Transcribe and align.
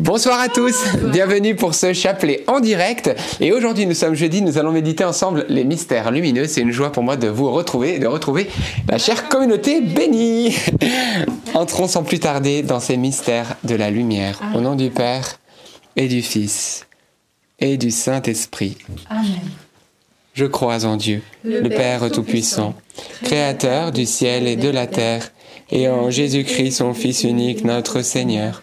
Bonsoir 0.00 0.40
à 0.40 0.48
tous, 0.48 0.82
bienvenue 1.12 1.54
pour 1.54 1.74
ce 1.74 1.92
chapelet 1.92 2.42
en 2.46 2.60
direct. 2.60 3.14
Et 3.38 3.52
aujourd'hui, 3.52 3.84
nous 3.84 3.94
sommes 3.94 4.14
jeudi, 4.14 4.40
nous 4.40 4.56
allons 4.56 4.72
méditer 4.72 5.04
ensemble 5.04 5.44
les 5.50 5.62
mystères 5.62 6.10
lumineux. 6.10 6.46
C'est 6.46 6.62
une 6.62 6.70
joie 6.70 6.90
pour 6.90 7.02
moi 7.02 7.18
de 7.18 7.28
vous 7.28 7.52
retrouver, 7.52 7.98
de 7.98 8.06
retrouver 8.06 8.48
la 8.88 8.96
chère 8.96 9.28
communauté 9.28 9.82
bénie. 9.82 10.56
Entrons 11.54 11.86
sans 11.86 12.02
plus 12.02 12.18
tarder 12.18 12.62
dans 12.62 12.80
ces 12.80 12.96
mystères 12.96 13.56
de 13.62 13.74
la 13.74 13.90
lumière. 13.90 14.40
Au 14.54 14.62
nom 14.62 14.74
du 14.74 14.88
Père 14.88 15.38
et 15.96 16.08
du 16.08 16.22
Fils 16.22 16.86
et 17.58 17.76
du 17.76 17.90
Saint-Esprit. 17.90 18.78
Amen. 19.10 19.38
Je 20.32 20.46
crois 20.46 20.86
en 20.86 20.96
Dieu, 20.96 21.20
le, 21.44 21.68
Père 21.68 22.10
Tout-Puissant, 22.10 22.72
Créateur 23.22 23.92
du 23.92 24.06
ciel 24.06 24.48
et 24.48 24.56
de 24.56 24.70
la 24.70 24.86
terre, 24.86 25.30
et 25.70 25.90
en 25.90 26.10
Jésus-Christ, 26.10 26.78
son 26.78 26.94
Fils 26.94 27.22
unique, 27.22 27.64
notre 27.64 28.00
Seigneur 28.00 28.62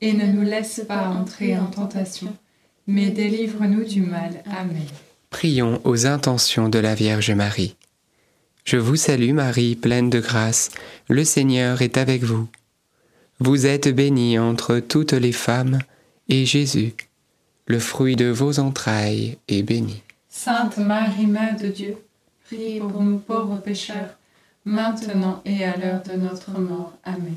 et 0.00 0.12
ne 0.12 0.26
nous 0.26 0.42
laisse 0.42 0.82
pas 0.86 1.08
entrer 1.08 1.56
en 1.56 1.66
tentation, 1.66 2.34
mais 2.86 3.10
délivre-nous 3.10 3.84
du 3.84 4.02
mal. 4.02 4.42
Amen. 4.46 4.86
Prions 5.30 5.80
aux 5.84 6.06
intentions 6.06 6.68
de 6.68 6.78
la 6.78 6.94
Vierge 6.94 7.30
Marie. 7.30 7.76
Je 8.64 8.76
vous 8.76 8.96
salue 8.96 9.32
Marie, 9.32 9.76
pleine 9.76 10.10
de 10.10 10.20
grâce, 10.20 10.70
le 11.08 11.24
Seigneur 11.24 11.82
est 11.82 11.98
avec 11.98 12.22
vous. 12.22 12.48
Vous 13.40 13.66
êtes 13.66 13.88
bénie 13.88 14.38
entre 14.38 14.78
toutes 14.78 15.12
les 15.12 15.32
femmes, 15.32 15.80
et 16.28 16.46
Jésus, 16.46 16.94
le 17.66 17.78
fruit 17.78 18.16
de 18.16 18.26
vos 18.26 18.60
entrailles, 18.60 19.36
est 19.48 19.62
béni. 19.62 20.02
Sainte 20.30 20.78
Marie, 20.78 21.26
Mère 21.26 21.56
de 21.60 21.68
Dieu, 21.68 21.96
priez 22.44 22.80
pour 22.80 23.02
nous 23.02 23.18
pauvres 23.18 23.58
pécheurs, 23.58 24.16
maintenant 24.64 25.42
et 25.44 25.64
à 25.64 25.76
l'heure 25.76 26.02
de 26.02 26.18
notre 26.18 26.58
mort. 26.58 26.94
Amen. 27.04 27.36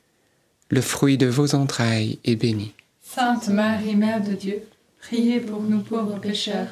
le 0.71 0.81
fruit 0.81 1.17
de 1.17 1.27
vos 1.27 1.53
entrailles, 1.53 2.17
est 2.23 2.37
béni. 2.37 2.73
Sainte 3.03 3.49
Marie, 3.49 3.95
Mère 3.95 4.23
de 4.23 4.33
Dieu, 4.33 4.63
priez 5.01 5.41
pour 5.41 5.61
nous 5.61 5.81
pauvres 5.81 6.17
pécheurs, 6.19 6.69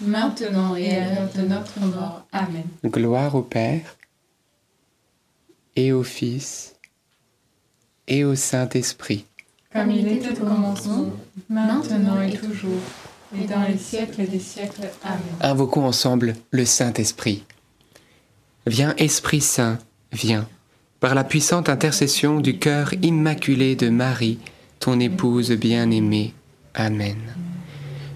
maintenant 0.00 0.74
et 0.74 0.96
à 0.96 1.14
l'heure 1.14 1.30
de 1.36 1.42
notre 1.42 1.78
mort. 1.80 2.26
Amen. 2.32 2.64
Gloire 2.84 3.34
au 3.34 3.42
Père, 3.42 3.96
et 5.76 5.92
au 5.92 6.02
Fils, 6.02 6.74
et 8.08 8.24
au 8.24 8.34
Saint-Esprit. 8.34 9.26
Comme 9.70 9.90
il 9.90 10.08
était 10.08 10.32
au 10.40 10.46
commencement, 10.46 11.10
maintenant 11.48 12.20
et 12.22 12.32
toujours, 12.32 12.80
et 13.38 13.46
dans 13.46 13.62
les 13.68 13.78
siècles 13.78 14.26
des 14.26 14.40
siècles. 14.40 14.88
Amen. 15.04 15.20
Invoquons 15.40 15.84
ensemble 15.84 16.36
le 16.50 16.64
Saint-Esprit. 16.64 17.44
Viens 18.66 18.94
Esprit 18.96 19.40
Saint, 19.40 19.78
viens, 20.12 20.48
par 21.02 21.16
la 21.16 21.24
puissante 21.24 21.68
intercession 21.68 22.38
du 22.38 22.58
cœur 22.58 22.94
immaculé 23.02 23.74
de 23.74 23.88
Marie, 23.88 24.38
ton 24.78 25.00
épouse 25.00 25.50
bien-aimée. 25.50 26.32
Amen. 26.74 27.16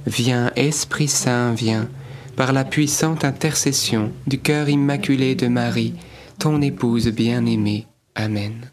Viens, 0.06 0.52
Esprit 0.54 1.08
Saint, 1.08 1.52
viens, 1.52 1.88
par 2.36 2.52
la 2.52 2.64
puissante 2.64 3.24
intercession 3.24 4.12
du 4.28 4.38
cœur 4.38 4.68
immaculé 4.68 5.34
de 5.34 5.48
Marie, 5.48 5.94
ton 6.38 6.62
épouse 6.62 7.08
bien-aimée. 7.08 7.86
Amen. 8.14 8.70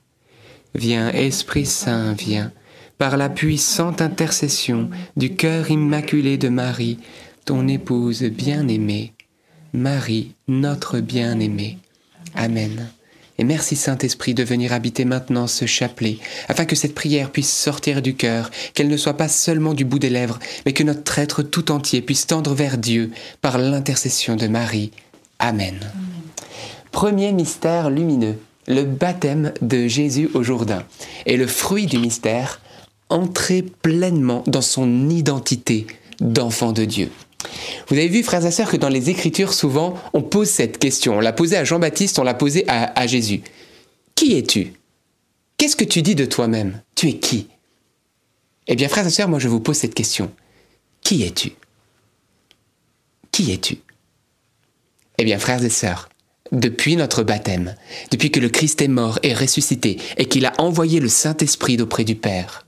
Viens, 0.76 1.10
Esprit 1.10 1.66
Saint, 1.66 2.14
viens, 2.14 2.52
par 3.00 3.18
la 3.18 3.30
puissante 3.30 4.00
intercession 4.00 4.92
du 5.18 5.36
cœur 5.36 5.72
immaculé 5.72 6.38
de 6.38 6.50
Marie, 6.50 7.00
ton 7.46 7.68
épouse 7.68 8.22
bien-aimée. 8.22 9.14
Marie, 9.74 10.36
notre 10.48 11.00
bien-aimée. 11.00 11.80
Amen. 12.36 12.92
Et 13.40 13.44
merci 13.44 13.76
Saint-Esprit 13.76 14.34
de 14.34 14.44
venir 14.44 14.74
habiter 14.74 15.06
maintenant 15.06 15.48
ce 15.48 15.66
chapelet, 15.66 16.18
afin 16.48 16.66
que 16.66 16.76
cette 16.76 16.94
prière 16.94 17.32
puisse 17.32 17.52
sortir 17.52 18.02
du 18.02 18.14
cœur, 18.16 18.52
qu'elle 18.74 18.90
ne 18.90 18.98
soit 18.98 19.18
pas 19.18 19.28
seulement 19.28 19.74
du 19.74 19.86
bout 19.86 20.00
des 20.00 20.12
lèvres, 20.12 20.40
mais 20.66 20.74
que 20.74 20.84
notre 20.84 21.18
être 21.18 21.42
tout 21.42 21.72
entier 21.72 22.02
puisse 22.02 22.28
tendre 22.28 22.54
vers 22.54 22.78
Dieu 22.78 23.12
par 23.42 23.58
l'intercession 23.58 24.36
de 24.36 24.48
Marie. 24.48 24.92
Amen. 25.40 25.80
Premier 26.92 27.32
mystère 27.32 27.90
lumineux, 27.90 28.38
le 28.68 28.84
baptême 28.84 29.52
de 29.62 29.88
Jésus 29.88 30.30
au 30.36 30.44
Jourdain. 30.44 30.84
Et 31.26 31.38
le 31.38 31.48
fruit 31.48 31.88
du 31.88 31.98
mystère, 31.98 32.62
entrer 33.10 33.64
pleinement 33.64 34.44
dans 34.48 34.62
son 34.62 35.10
identité 35.10 35.88
d'enfant 36.20 36.72
de 36.72 36.86
Dieu. 36.86 37.10
Vous 37.88 37.98
avez 37.98 38.08
vu, 38.08 38.24
frères 38.24 38.46
et 38.46 38.52
sœurs, 38.52 38.70
que 38.70 38.78
dans 38.78 38.90
les 38.90 39.10
Écritures, 39.10 39.54
souvent, 39.54 39.96
on 40.14 40.22
pose 40.22 40.50
cette 40.50 40.78
question. 40.78 41.18
On 41.18 41.20
l'a 41.20 41.34
posée 41.34 41.58
à 41.58 41.64
Jean-Baptiste, 41.64 42.20
on 42.20 42.24
l'a 42.24 42.34
posée 42.34 42.66
à, 42.68 43.08
Jésus. 43.08 43.42
Qui 44.16 44.38
es-tu? 44.38 44.74
Qu'est-ce 45.58 45.76
que 45.76 45.84
tu 45.84 46.02
dis 46.02 46.16
de 46.16 46.26
toi-même? 46.26 46.82
Tu 46.96 47.10
es 47.10 47.18
qui? 47.18 47.48
Eh 48.68 48.76
bien, 48.76 48.88
frères 48.88 49.08
et 49.08 49.12
sœurs, 49.12 49.30
moi, 49.30 49.40
je 49.40 49.48
vous 49.48 49.60
pose 49.60 49.78
cette 49.78 49.94
question. 49.94 50.32
Qui 51.02 51.24
es-tu? 51.24 51.52
Qui 53.32 53.52
es-tu? 53.52 53.80
Eh 55.18 55.26
bien, 55.26 55.38
frères 55.38 55.64
et 55.64 55.70
sœurs, 55.70 56.10
depuis 56.52 56.96
notre 56.96 57.24
baptême, 57.24 57.76
depuis 58.12 58.32
que 58.32 58.40
le 58.40 58.50
Christ 58.50 58.82
est 58.82 58.88
mort 58.88 59.20
et 59.24 59.34
ressuscité, 59.34 60.00
et 60.18 60.26
qu'il 60.26 60.46
a 60.46 60.54
envoyé 60.60 61.00
le 61.00 61.10
Saint-Esprit 61.10 61.82
auprès 61.82 62.04
du 62.04 62.16
Père, 62.16 62.63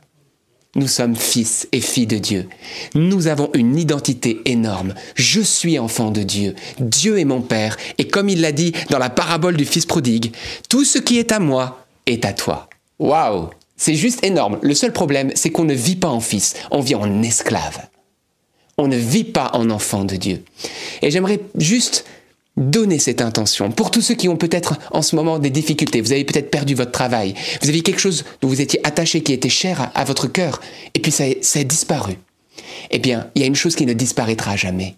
nous 0.75 0.87
sommes 0.87 1.15
fils 1.15 1.67
et 1.71 1.79
filles 1.79 2.07
de 2.07 2.17
Dieu. 2.17 2.49
Nous 2.93 3.27
avons 3.27 3.49
une 3.53 3.77
identité 3.77 4.41
énorme. 4.45 4.93
Je 5.15 5.41
suis 5.41 5.79
enfant 5.79 6.11
de 6.11 6.21
Dieu. 6.21 6.53
Dieu 6.79 7.17
est 7.17 7.25
mon 7.25 7.41
Père. 7.41 7.77
Et 7.97 8.07
comme 8.07 8.29
il 8.29 8.41
l'a 8.41 8.51
dit 8.51 8.73
dans 8.89 8.99
la 8.99 9.09
parabole 9.09 9.55
du 9.55 9.65
Fils 9.65 9.85
prodigue, 9.85 10.33
tout 10.69 10.83
ce 10.83 10.99
qui 10.99 11.17
est 11.17 11.31
à 11.31 11.39
moi 11.39 11.85
est 12.05 12.25
à 12.25 12.33
toi. 12.33 12.69
Waouh 12.99 13.49
C'est 13.77 13.95
juste 13.95 14.23
énorme. 14.25 14.59
Le 14.61 14.73
seul 14.73 14.91
problème, 14.91 15.31
c'est 15.35 15.49
qu'on 15.49 15.63
ne 15.63 15.73
vit 15.73 15.95
pas 15.95 16.09
en 16.09 16.19
fils, 16.19 16.55
on 16.71 16.81
vit 16.81 16.95
en 16.95 17.23
esclave. 17.23 17.87
On 18.77 18.87
ne 18.87 18.97
vit 18.97 19.23
pas 19.23 19.51
en 19.53 19.69
enfant 19.69 20.03
de 20.03 20.17
Dieu. 20.17 20.43
Et 21.01 21.09
j'aimerais 21.09 21.39
juste 21.57 22.05
Donnez 22.57 22.99
cette 22.99 23.21
intention. 23.21 23.71
Pour 23.71 23.91
tous 23.91 24.01
ceux 24.01 24.15
qui 24.15 24.29
ont 24.29 24.37
peut-être 24.37 24.75
en 24.91 25.01
ce 25.01 25.15
moment 25.15 25.39
des 25.39 25.49
difficultés, 25.49 26.01
vous 26.01 26.13
avez 26.13 26.23
peut-être 26.23 26.49
perdu 26.49 26.73
votre 26.73 26.91
travail, 26.91 27.33
vous 27.61 27.69
aviez 27.69 27.81
quelque 27.81 27.99
chose 27.99 28.23
dont 28.41 28.47
vous 28.47 28.61
étiez 28.61 28.79
attaché 28.85 29.21
qui 29.21 29.33
était 29.33 29.49
cher 29.49 29.91
à, 29.93 30.03
votre 30.05 30.27
cœur, 30.27 30.61
et 30.93 30.99
puis 30.99 31.11
ça, 31.11 31.25
ça 31.41 31.59
a 31.59 31.63
disparu. 31.63 32.17
Eh 32.91 32.99
bien, 32.99 33.29
il 33.35 33.41
y 33.41 33.43
a 33.43 33.47
une 33.47 33.55
chose 33.55 33.75
qui 33.75 33.85
ne 33.85 33.93
disparaîtra 33.93 34.55
jamais. 34.55 34.95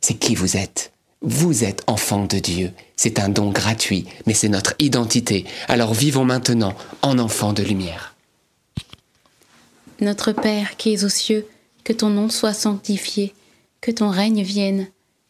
C'est 0.00 0.14
qui 0.14 0.34
vous 0.34 0.56
êtes. 0.56 0.92
Vous 1.22 1.64
êtes 1.64 1.82
enfant 1.86 2.24
de 2.24 2.38
Dieu. 2.38 2.72
C'est 2.96 3.20
un 3.20 3.28
don 3.28 3.50
gratuit, 3.50 4.06
mais 4.26 4.34
c'est 4.34 4.48
notre 4.48 4.74
identité. 4.78 5.44
Alors 5.68 5.94
vivons 5.94 6.24
maintenant 6.24 6.74
en 7.02 7.18
enfant 7.18 7.52
de 7.52 7.62
lumière. 7.62 8.14
Notre 10.00 10.32
Père 10.32 10.76
qui 10.76 10.92
es 10.92 11.04
aux 11.04 11.08
cieux, 11.08 11.46
que 11.84 11.92
ton 11.92 12.10
nom 12.10 12.28
soit 12.28 12.52
sanctifié 12.52 13.32
que 13.86 13.92
ton 13.92 14.10
règne 14.10 14.42
vienne, 14.42 14.88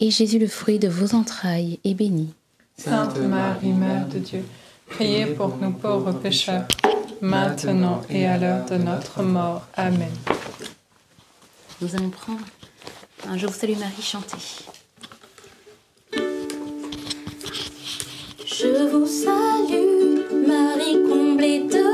et 0.00 0.10
Jésus, 0.10 0.38
le 0.38 0.48
fruit 0.48 0.78
de 0.78 0.88
vos 0.88 1.14
entrailles, 1.14 1.78
est 1.84 1.94
béni. 1.94 2.34
Sainte 2.76 3.18
Marie, 3.18 3.72
Mère 3.72 4.08
de 4.08 4.18
Dieu, 4.18 4.44
priez 4.86 5.26
pour 5.26 5.56
nous 5.56 5.70
pauvres 5.70 6.12
pécheurs, 6.12 6.66
maintenant 7.20 8.02
et 8.10 8.26
à 8.26 8.36
l'heure 8.36 8.64
de 8.66 8.76
notre 8.76 9.22
mort. 9.22 9.62
Amen. 9.76 10.10
Nous 11.80 11.94
allons 11.94 12.10
prendre 12.10 12.40
un 13.28 13.36
Je 13.36 13.46
vous 13.46 13.52
salue 13.52 13.78
Marie 13.78 14.02
chanté. 14.02 14.36
Je 18.46 18.88
vous 18.90 19.06
salue, 19.06 20.46
Marie 20.46 21.02
comblée 21.08 21.60
de 21.60 21.93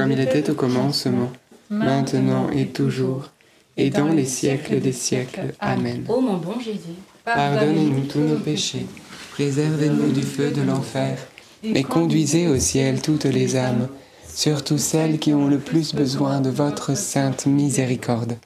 Comme 0.00 0.12
il 0.12 0.20
était 0.20 0.48
au 0.48 0.54
commencement, 0.54 1.30
maintenant 1.68 2.48
et 2.50 2.68
toujours, 2.68 3.28
et 3.76 3.90
dans 3.90 4.08
les 4.08 4.24
siècles 4.24 4.80
des 4.80 4.92
siècles. 4.92 5.52
Amen. 5.60 6.04
Ô 6.08 6.22
mon 6.22 6.38
bon 6.38 6.58
Jésus, 6.58 6.96
Pardonnez-nous 7.26 8.06
tous 8.06 8.20
nos 8.20 8.38
péchés, 8.38 8.86
préservez-nous 9.32 10.10
du 10.12 10.22
feu 10.22 10.52
de 10.52 10.62
l'enfer, 10.62 11.18
et 11.62 11.82
conduisez 11.82 12.48
au 12.48 12.58
ciel 12.58 13.02
toutes 13.02 13.26
les 13.26 13.56
âmes, 13.56 13.88
surtout 14.26 14.78
celles 14.78 15.18
qui 15.18 15.34
ont 15.34 15.48
le 15.48 15.58
plus 15.58 15.94
besoin 15.94 16.40
de 16.40 16.48
votre 16.48 16.96
sainte 16.96 17.44
miséricorde. 17.44 18.38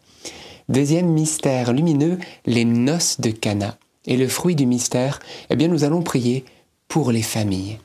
Deuxième 0.68 1.08
mystère 1.08 1.72
lumineux, 1.72 2.18
les 2.46 2.64
noces 2.64 3.20
de 3.20 3.30
Cana. 3.30 3.78
Et 4.06 4.16
le 4.16 4.26
fruit 4.26 4.56
du 4.56 4.66
mystère, 4.66 5.20
eh 5.50 5.56
bien 5.56 5.68
nous 5.68 5.84
allons 5.84 6.02
prier 6.02 6.44
pour 6.88 7.12
les 7.12 7.22
familles. 7.22 7.78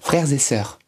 Frères 0.00 0.32
et 0.32 0.38
sœurs, 0.38 0.78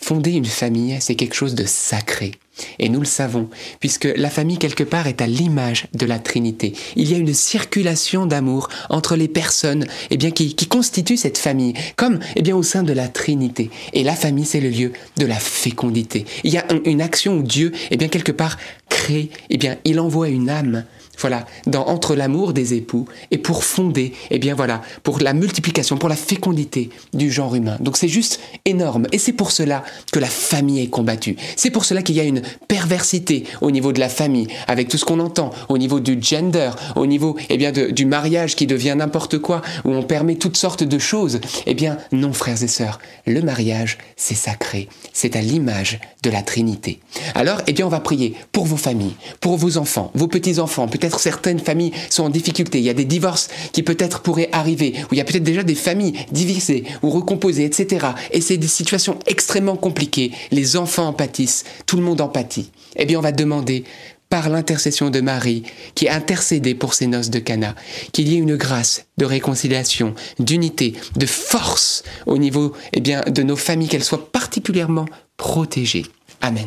fonder 0.00 0.32
une 0.32 0.44
famille, 0.44 0.96
c'est 1.00 1.14
quelque 1.14 1.34
chose 1.34 1.54
de 1.54 1.64
sacré. 1.64 2.32
Et 2.78 2.88
nous 2.88 3.00
le 3.00 3.06
savons, 3.06 3.50
puisque 3.80 4.08
la 4.16 4.30
famille 4.30 4.56
quelque 4.56 4.84
part 4.84 5.06
est 5.06 5.20
à 5.20 5.26
l'image 5.26 5.88
de 5.92 6.06
la 6.06 6.18
Trinité. 6.18 6.72
Il 6.96 7.10
y 7.10 7.14
a 7.14 7.18
une 7.18 7.34
circulation 7.34 8.24
d'amour 8.24 8.68
entre 8.88 9.14
les 9.16 9.28
personnes 9.28 9.86
eh 10.10 10.16
bien, 10.16 10.30
qui, 10.30 10.54
qui 10.54 10.66
constituent 10.66 11.18
cette 11.18 11.36
famille, 11.36 11.74
comme 11.96 12.18
eh 12.34 12.40
bien, 12.42 12.56
au 12.56 12.62
sein 12.62 12.82
de 12.82 12.94
la 12.94 13.08
Trinité. 13.08 13.68
Et 13.92 14.04
la 14.04 14.14
famille, 14.16 14.46
c'est 14.46 14.60
le 14.60 14.70
lieu 14.70 14.92
de 15.18 15.26
la 15.26 15.38
fécondité. 15.38 16.24
Il 16.44 16.52
y 16.52 16.56
a 16.56 16.64
un- 16.70 16.80
une 16.86 17.02
action 17.02 17.36
où 17.38 17.42
Dieu, 17.42 17.72
eh 17.90 17.96
bien, 17.98 18.08
quelque 18.08 18.32
part, 18.32 18.56
crée, 18.88 19.28
eh 19.50 19.58
bien, 19.58 19.76
il 19.84 20.00
envoie 20.00 20.28
une 20.30 20.48
âme 20.48 20.84
voilà, 21.18 21.46
dans, 21.66 21.86
entre 21.86 22.14
l'amour 22.14 22.52
des 22.52 22.74
époux 22.74 23.06
et 23.30 23.38
pour 23.38 23.64
fonder, 23.64 24.12
eh 24.30 24.38
bien 24.38 24.54
voilà, 24.54 24.82
pour 25.02 25.20
la 25.20 25.32
multiplication, 25.32 25.96
pour 25.96 26.08
la 26.08 26.16
fécondité 26.16 26.90
du 27.12 27.30
genre 27.30 27.54
humain. 27.54 27.76
Donc 27.80 27.96
c'est 27.96 28.08
juste 28.08 28.40
énorme. 28.64 29.06
Et 29.12 29.18
c'est 29.18 29.32
pour 29.32 29.52
cela 29.52 29.84
que 30.12 30.18
la 30.18 30.26
famille 30.26 30.80
est 30.80 30.88
combattue. 30.88 31.36
C'est 31.56 31.70
pour 31.70 31.84
cela 31.84 32.02
qu'il 32.02 32.16
y 32.16 32.20
a 32.20 32.24
une 32.24 32.42
perversité 32.68 33.44
au 33.60 33.70
niveau 33.70 33.92
de 33.92 34.00
la 34.00 34.08
famille, 34.08 34.48
avec 34.66 34.88
tout 34.88 34.98
ce 34.98 35.04
qu'on 35.04 35.20
entend, 35.20 35.50
au 35.68 35.78
niveau 35.78 36.00
du 36.00 36.18
gender, 36.20 36.70
au 36.94 37.06
niveau, 37.06 37.36
eh 37.48 37.56
bien, 37.56 37.72
de, 37.72 37.90
du 37.90 38.04
mariage 38.04 38.56
qui 38.56 38.66
devient 38.66 38.94
n'importe 38.96 39.38
quoi, 39.38 39.62
où 39.84 39.90
on 39.90 40.02
permet 40.02 40.36
toutes 40.36 40.56
sortes 40.56 40.84
de 40.84 40.98
choses. 40.98 41.40
Eh 41.66 41.74
bien, 41.74 41.98
non, 42.12 42.32
frères 42.32 42.62
et 42.62 42.68
sœurs, 42.68 42.98
le 43.26 43.40
mariage, 43.42 43.98
c'est 44.16 44.34
sacré. 44.34 44.88
C'est 45.12 45.36
à 45.36 45.40
l'image 45.40 46.00
de 46.22 46.30
la 46.30 46.42
Trinité. 46.42 47.00
Alors, 47.34 47.62
eh 47.66 47.72
bien, 47.72 47.86
on 47.86 47.90
va 47.90 48.00
prier 48.00 48.34
pour 48.52 48.66
vos 48.66 48.76
familles, 48.76 49.14
pour 49.40 49.56
vos 49.56 49.76
enfants, 49.76 50.10
vos 50.14 50.28
petits-enfants, 50.28 50.88
peut-être 50.88 51.05
certaines 51.10 51.58
familles 51.58 51.92
sont 52.10 52.24
en 52.24 52.30
difficulté, 52.30 52.78
il 52.78 52.84
y 52.84 52.90
a 52.90 52.94
des 52.94 53.04
divorces 53.04 53.48
qui 53.72 53.82
peut-être 53.82 54.20
pourraient 54.20 54.48
arriver, 54.52 54.94
ou 55.04 55.14
il 55.14 55.18
y 55.18 55.20
a 55.20 55.24
peut-être 55.24 55.42
déjà 55.42 55.62
des 55.62 55.74
familles 55.74 56.14
divisées 56.32 56.84
ou 57.02 57.10
recomposées, 57.10 57.64
etc. 57.64 58.06
Et 58.32 58.40
c'est 58.40 58.56
des 58.56 58.66
situations 58.66 59.18
extrêmement 59.26 59.76
compliquées. 59.76 60.32
Les 60.50 60.76
enfants 60.76 61.08
en 61.08 61.12
pâtissent, 61.12 61.64
tout 61.86 61.96
le 61.96 62.02
monde 62.02 62.20
en 62.20 62.28
pâtit. 62.28 62.70
Eh 62.96 63.06
bien, 63.06 63.18
on 63.18 63.22
va 63.22 63.32
demander 63.32 63.84
par 64.28 64.48
l'intercession 64.48 65.10
de 65.10 65.20
Marie, 65.20 65.62
qui 65.94 66.08
a 66.08 66.14
intercédé 66.14 66.74
pour 66.74 66.94
ces 66.94 67.06
noces 67.06 67.30
de 67.30 67.38
Cana, 67.38 67.74
qu'il 68.12 68.28
y 68.28 68.34
ait 68.34 68.40
une 68.40 68.56
grâce 68.56 69.06
de 69.18 69.24
réconciliation, 69.24 70.14
d'unité, 70.38 70.94
de 71.14 71.26
force 71.26 72.02
au 72.26 72.38
niveau 72.38 72.72
eh 72.92 73.00
bien, 73.00 73.22
de 73.22 73.42
nos 73.42 73.56
familles, 73.56 73.88
qu'elles 73.88 74.04
soient 74.04 74.32
particulièrement 74.32 75.06
protégées. 75.36 76.06
Amen. 76.40 76.66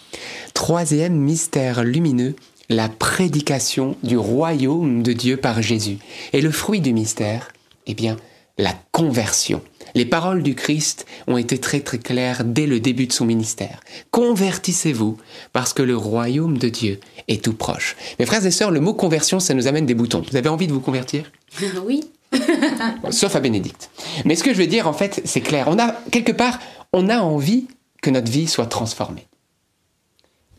Troisième 0.61 1.15
mystère 1.15 1.83
lumineux, 1.83 2.35
la 2.69 2.87
prédication 2.87 3.97
du 4.03 4.15
royaume 4.15 5.01
de 5.01 5.11
Dieu 5.11 5.35
par 5.35 5.63
Jésus. 5.63 5.97
Et 6.33 6.41
le 6.41 6.51
fruit 6.51 6.81
du 6.81 6.93
mystère, 6.93 7.51
eh 7.87 7.95
bien, 7.95 8.15
la 8.59 8.75
conversion. 8.91 9.63
Les 9.95 10.05
paroles 10.05 10.43
du 10.43 10.53
Christ 10.53 11.07
ont 11.25 11.37
été 11.37 11.57
très 11.57 11.79
très 11.79 11.97
claires 11.97 12.43
dès 12.45 12.67
le 12.67 12.79
début 12.79 13.07
de 13.07 13.11
son 13.11 13.25
ministère. 13.25 13.79
Convertissez-vous 14.11 15.17
parce 15.51 15.73
que 15.73 15.81
le 15.81 15.97
royaume 15.97 16.59
de 16.59 16.69
Dieu 16.69 16.99
est 17.27 17.43
tout 17.43 17.55
proche. 17.55 17.95
Mes 18.19 18.27
frères 18.27 18.45
et 18.45 18.51
sœurs, 18.51 18.69
le 18.69 18.81
mot 18.81 18.93
conversion, 18.93 19.39
ça 19.39 19.55
nous 19.55 19.65
amène 19.65 19.87
des 19.87 19.95
boutons. 19.95 20.23
Vous 20.29 20.37
avez 20.37 20.47
envie 20.47 20.67
de 20.67 20.73
vous 20.73 20.79
convertir? 20.79 21.31
Oui. 21.87 22.03
Sauf 23.09 23.35
à 23.35 23.39
Bénédicte. 23.39 23.89
Mais 24.25 24.35
ce 24.35 24.43
que 24.43 24.53
je 24.53 24.59
veux 24.59 24.67
dire, 24.67 24.87
en 24.87 24.93
fait, 24.93 25.23
c'est 25.25 25.41
clair. 25.41 25.65
On 25.69 25.79
a, 25.79 25.95
quelque 26.11 26.31
part, 26.31 26.59
on 26.93 27.09
a 27.09 27.17
envie 27.17 27.65
que 28.03 28.11
notre 28.11 28.31
vie 28.31 28.47
soit 28.47 28.67
transformée. 28.67 29.25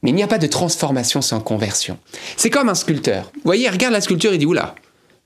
Mais 0.02 0.11
il 0.11 0.14
n'y 0.14 0.23
a 0.23 0.28
pas 0.28 0.38
de 0.38 0.47
transformation 0.47 1.23
sans 1.23 1.40
conversion. 1.40 1.99
C'est 2.37 2.50
comme 2.50 2.68
un 2.68 2.75
sculpteur. 2.75 3.30
Vous 3.35 3.40
voyez, 3.44 3.66
il 3.66 3.71
regarde 3.71 3.92
la 3.92 4.00
sculpture 4.00 4.32
et 4.32 4.38
dit, 4.38 4.47
oula, 4.47 4.75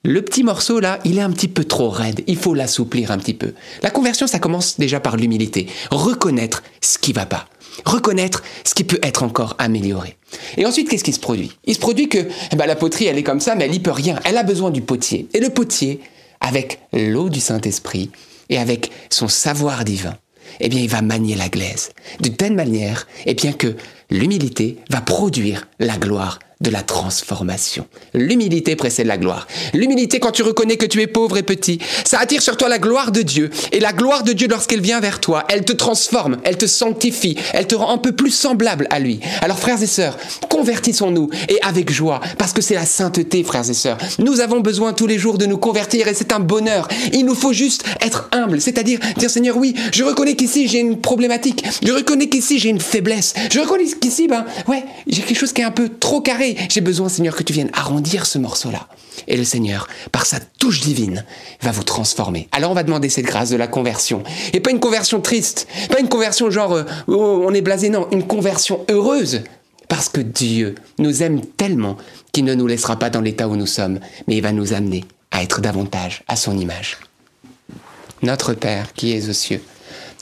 le 0.04 0.22
petit 0.22 0.44
morceau 0.44 0.78
là, 0.78 1.00
il 1.04 1.18
est 1.18 1.22
un 1.22 1.32
petit 1.32 1.48
peu 1.48 1.64
trop 1.64 1.90
raide, 1.90 2.22
il 2.28 2.36
faut 2.36 2.54
l'assouplir 2.54 3.10
un 3.10 3.18
petit 3.18 3.34
peu. 3.34 3.54
La 3.82 3.90
conversion, 3.90 4.26
ça 4.26 4.38
commence 4.38 4.78
déjà 4.78 5.00
par 5.00 5.16
l'humilité. 5.16 5.66
Reconnaître 5.90 6.62
ce 6.80 6.98
qui 6.98 7.12
va 7.12 7.26
pas. 7.26 7.46
Reconnaître 7.84 8.42
ce 8.64 8.74
qui 8.74 8.84
peut 8.84 9.00
être 9.02 9.22
encore 9.22 9.56
amélioré. 9.58 10.16
Et 10.56 10.64
ensuite, 10.64 10.88
qu'est-ce 10.88 11.04
qui 11.04 11.12
se 11.12 11.20
produit? 11.20 11.50
Il 11.64 11.74
se 11.74 11.80
produit 11.80 12.08
que 12.08 12.18
eh 12.52 12.56
ben, 12.56 12.66
la 12.66 12.76
poterie, 12.76 13.06
elle 13.06 13.18
est 13.18 13.24
comme 13.24 13.40
ça, 13.40 13.54
mais 13.54 13.64
elle 13.64 13.72
n'y 13.72 13.80
peut 13.80 13.90
rien. 13.90 14.20
Elle 14.24 14.38
a 14.38 14.44
besoin 14.44 14.70
du 14.70 14.80
potier. 14.80 15.26
Et 15.34 15.40
le 15.40 15.50
potier, 15.50 16.00
avec 16.40 16.80
l'eau 16.92 17.28
du 17.28 17.40
Saint-Esprit 17.40 18.10
et 18.48 18.58
avec 18.58 18.92
son 19.10 19.28
savoir 19.28 19.84
divin, 19.84 20.16
eh 20.60 20.68
bien, 20.68 20.80
il 20.80 20.88
va 20.88 21.02
manier 21.02 21.34
la 21.34 21.48
glaise. 21.48 21.90
De 22.20 22.28
telle 22.28 22.54
manière, 22.54 23.08
eh 23.26 23.34
bien, 23.34 23.52
que 23.52 23.74
l'humilité 24.10 24.78
va 24.90 25.00
produire 25.00 25.66
la 25.78 25.96
gloire 25.96 26.38
de 26.60 26.70
la 26.70 26.82
transformation. 26.82 27.86
L'humilité 28.14 28.76
précède 28.76 29.06
la 29.06 29.18
gloire. 29.18 29.46
L'humilité, 29.74 30.20
quand 30.20 30.32
tu 30.32 30.42
reconnais 30.42 30.78
que 30.78 30.86
tu 30.86 31.02
es 31.02 31.06
pauvre 31.06 31.36
et 31.36 31.42
petit, 31.42 31.78
ça 32.04 32.18
attire 32.18 32.40
sur 32.40 32.56
toi 32.56 32.70
la 32.70 32.78
gloire 32.78 33.12
de 33.12 33.20
Dieu. 33.20 33.50
Et 33.72 33.80
la 33.80 33.92
gloire 33.92 34.22
de 34.22 34.32
Dieu, 34.32 34.48
lorsqu'elle 34.48 34.80
vient 34.80 35.00
vers 35.00 35.20
toi, 35.20 35.44
elle 35.50 35.66
te 35.66 35.74
transforme, 35.74 36.38
elle 36.44 36.56
te 36.56 36.66
sanctifie, 36.66 37.36
elle 37.52 37.66
te 37.66 37.74
rend 37.74 37.92
un 37.92 37.98
peu 37.98 38.12
plus 38.12 38.30
semblable 38.30 38.86
à 38.88 38.98
lui. 38.98 39.20
Alors, 39.42 39.58
frères 39.58 39.82
et 39.82 39.86
sœurs, 39.86 40.16
convertissons-nous 40.48 41.28
et 41.50 41.58
avec 41.62 41.92
joie, 41.92 42.20
parce 42.38 42.54
que 42.54 42.62
c'est 42.62 42.74
la 42.74 42.86
sainteté, 42.86 43.44
frères 43.44 43.68
et 43.68 43.74
sœurs. 43.74 43.98
Nous 44.18 44.40
avons 44.40 44.60
besoin 44.60 44.94
tous 44.94 45.06
les 45.06 45.18
jours 45.18 45.36
de 45.36 45.44
nous 45.44 45.58
convertir 45.58 46.08
et 46.08 46.14
c'est 46.14 46.32
un 46.32 46.40
bonheur. 46.40 46.88
Il 47.12 47.26
nous 47.26 47.34
faut 47.34 47.52
juste 47.52 47.84
être 48.00 48.30
humble, 48.32 48.62
c'est-à-dire 48.62 48.98
dire 49.18 49.28
Seigneur, 49.28 49.58
oui, 49.58 49.74
je 49.92 50.04
reconnais 50.04 50.36
qu'ici 50.36 50.68
j'ai 50.68 50.78
une 50.78 51.02
problématique, 51.02 51.64
je 51.84 51.92
reconnais 51.92 52.30
qu'ici 52.30 52.58
j'ai 52.58 52.70
une 52.70 52.80
faiblesse, 52.80 53.34
je 53.52 53.60
reconnais 53.60 53.84
qu'ici, 54.00 54.28
ben, 54.28 54.44
ouais, 54.68 54.84
j'ai 55.06 55.22
quelque 55.22 55.38
chose 55.38 55.52
qui 55.52 55.60
est 55.60 55.64
un 55.64 55.70
peu 55.70 55.88
trop 55.88 56.20
carré 56.20 56.56
j'ai 56.68 56.80
besoin, 56.80 57.08
Seigneur, 57.08 57.34
que 57.34 57.42
tu 57.42 57.52
viennes 57.52 57.70
arrondir 57.72 58.26
ce 58.26 58.38
morceau-là. 58.38 58.88
Et 59.28 59.36
le 59.36 59.44
Seigneur, 59.44 59.88
par 60.12 60.26
sa 60.26 60.38
touche 60.40 60.80
divine, 60.80 61.24
va 61.62 61.70
vous 61.70 61.84
transformer. 61.84 62.48
Alors 62.52 62.70
on 62.70 62.74
va 62.74 62.82
demander 62.82 63.08
cette 63.08 63.24
grâce 63.24 63.50
de 63.50 63.56
la 63.56 63.66
conversion. 63.66 64.22
Et 64.52 64.60
pas 64.60 64.70
une 64.70 64.80
conversion 64.80 65.20
triste, 65.20 65.66
pas 65.90 66.00
une 66.00 66.08
conversion 66.08 66.50
genre 66.50 66.72
euh, 66.72 66.84
oh, 67.08 67.44
on 67.46 67.54
est 67.54 67.62
blasé, 67.62 67.88
non, 67.88 68.08
une 68.12 68.26
conversion 68.26 68.84
heureuse. 68.90 69.42
Parce 69.88 70.08
que 70.08 70.20
Dieu 70.20 70.74
nous 70.98 71.22
aime 71.22 71.40
tellement 71.40 71.96
qu'il 72.32 72.44
ne 72.44 72.54
nous 72.54 72.66
laissera 72.66 72.98
pas 72.98 73.08
dans 73.08 73.20
l'état 73.20 73.48
où 73.48 73.56
nous 73.56 73.66
sommes, 73.66 74.00
mais 74.26 74.36
il 74.36 74.42
va 74.42 74.52
nous 74.52 74.72
amener 74.72 75.04
à 75.30 75.42
être 75.42 75.60
davantage 75.60 76.22
à 76.28 76.36
son 76.36 76.58
image. 76.58 76.98
Notre 78.22 78.52
Père 78.52 78.92
qui 78.92 79.12
es 79.12 79.28
aux 79.28 79.32
cieux, 79.32 79.62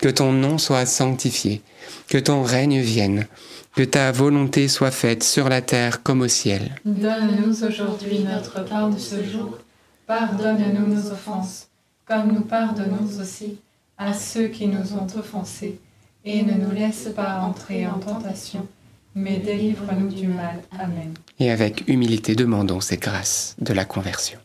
que 0.00 0.08
ton 0.08 0.32
nom 0.32 0.58
soit 0.58 0.86
sanctifié, 0.86 1.62
que 2.08 2.18
ton 2.18 2.42
règne 2.42 2.80
vienne 2.80 3.26
que 3.74 3.82
ta 3.82 4.12
volonté 4.12 4.68
soit 4.68 4.92
faite 4.92 5.24
sur 5.24 5.48
la 5.48 5.60
terre 5.60 6.02
comme 6.02 6.20
au 6.20 6.28
ciel. 6.28 6.76
Donne-nous 6.84 7.64
aujourd'hui 7.64 8.20
notre 8.20 8.64
pain 8.64 8.88
de 8.88 8.98
ce 8.98 9.24
jour. 9.24 9.58
Pardonne-nous 10.06 10.86
nos 10.86 11.10
offenses, 11.10 11.68
comme 12.06 12.32
nous 12.32 12.42
pardonnons 12.42 13.08
aussi 13.20 13.56
à 13.98 14.12
ceux 14.12 14.48
qui 14.48 14.68
nous 14.68 14.94
ont 14.94 15.06
offensés. 15.18 15.78
Et 16.24 16.42
ne 16.42 16.54
nous 16.54 16.70
laisse 16.70 17.08
pas 17.14 17.40
entrer 17.40 17.86
en 17.86 17.98
tentation, 17.98 18.66
mais 19.14 19.38
délivre-nous 19.38 20.08
du 20.08 20.28
mal. 20.28 20.62
Amen. 20.78 21.12
Et 21.38 21.50
avec 21.50 21.84
humilité 21.88 22.34
demandons 22.34 22.80
ces 22.80 22.96
grâces 22.96 23.56
de 23.60 23.72
la 23.72 23.84
conversion. 23.84 24.38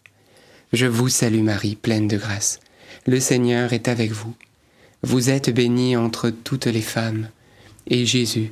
Je 0.74 0.88
vous 0.88 1.08
salue 1.08 1.42
Marie, 1.44 1.76
pleine 1.76 2.08
de 2.08 2.18
grâce. 2.18 2.60
Le 3.06 3.20
Seigneur 3.20 3.74
est 3.74 3.88
avec 3.88 4.12
vous. 4.12 4.34
Vous 5.04 5.30
êtes 5.30 5.50
bénie 5.54 5.96
entre 5.96 6.30
toutes 6.30 6.66
les 6.66 6.82
femmes, 6.82 7.30
et 7.88 8.06
Jésus, 8.06 8.52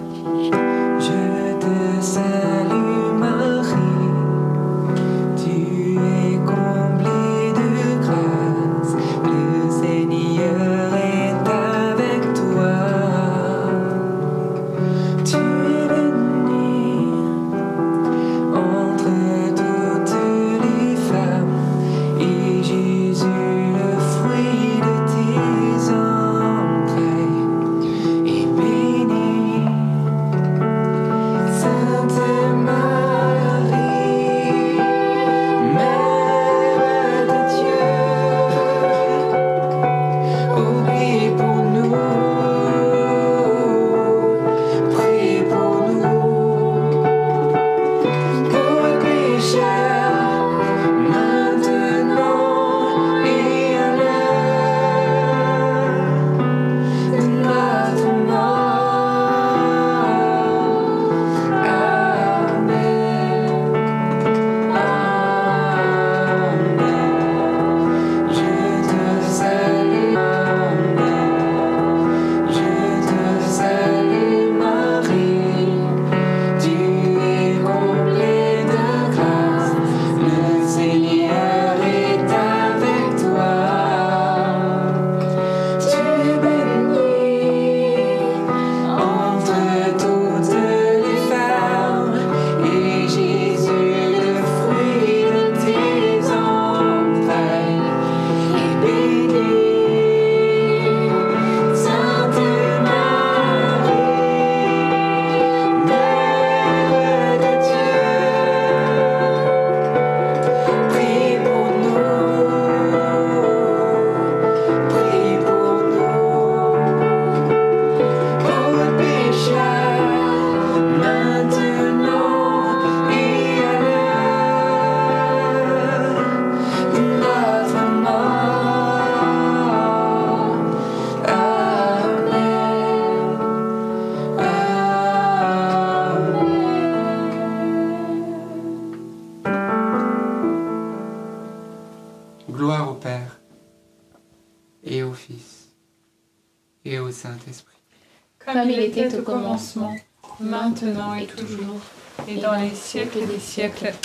Je 0.99 1.53
te 1.59 2.01
salue 2.01 2.60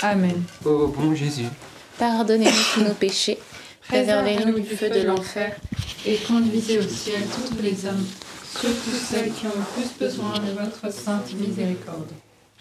Amen. 0.03 0.43
Ô 0.65 0.87
bon 0.87 1.15
Jésus, 1.15 1.45
Pardonnez-nous 1.97 2.51
tous 2.73 2.81
nos 2.81 2.93
péchés, 2.93 3.39
préservez-nous 3.87 4.59
du 4.59 4.75
feu 4.75 4.89
de 4.89 5.01
l'enfer. 5.01 5.55
et 6.05 6.17
conduisez 6.27 6.77
au 6.79 6.83
ciel 6.83 7.21
tous 7.33 7.61
les 7.63 7.85
hommes, 7.87 8.05
surtout 8.51 8.91
ceux 9.09 9.23
qui 9.31 9.47
ont 9.47 9.57
le 9.57 9.81
plus 9.81 9.97
besoin 9.99 10.33
de 10.33 10.51
votre 10.51 10.93
sainte 10.93 11.33
miséricorde. 11.33 12.09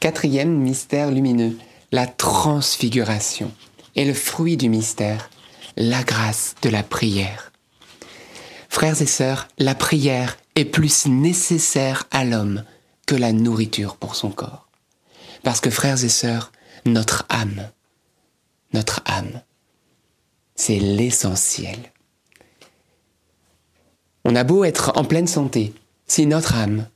quatrième 0.00 0.56
mystère 0.56 1.10
lumineux, 1.10 1.56
la 1.92 2.06
transfiguration. 2.06 3.50
Et 3.94 4.04
le 4.04 4.12
fruit 4.14 4.56
du 4.58 4.68
mystère, 4.68 5.30
la 5.76 6.02
grâce 6.02 6.54
de 6.62 6.68
la 6.68 6.82
prière. 6.82 7.50
Frères 8.68 9.00
et 9.00 9.06
sœurs, 9.06 9.48
la 9.58 9.74
prière 9.74 10.36
est 10.54 10.66
plus 10.66 11.06
nécessaire 11.06 12.04
à 12.10 12.24
l'homme 12.24 12.62
que 13.06 13.14
la 13.14 13.32
nourriture 13.32 13.96
pour 13.96 14.14
son 14.14 14.30
corps. 14.30 14.68
Parce 15.42 15.60
que 15.62 15.70
frères 15.70 16.04
et 16.04 16.10
sœurs, 16.10 16.52
notre 16.86 17.26
âme, 17.28 17.68
notre 18.72 19.02
âme, 19.04 19.42
c'est 20.54 20.78
l'essentiel. 20.78 21.92
On 24.24 24.34
a 24.34 24.44
beau 24.44 24.64
être 24.64 24.92
en 24.96 25.04
pleine 25.04 25.26
santé, 25.26 25.72
si 26.06 26.26
notre 26.26 26.54
âme 26.54 26.88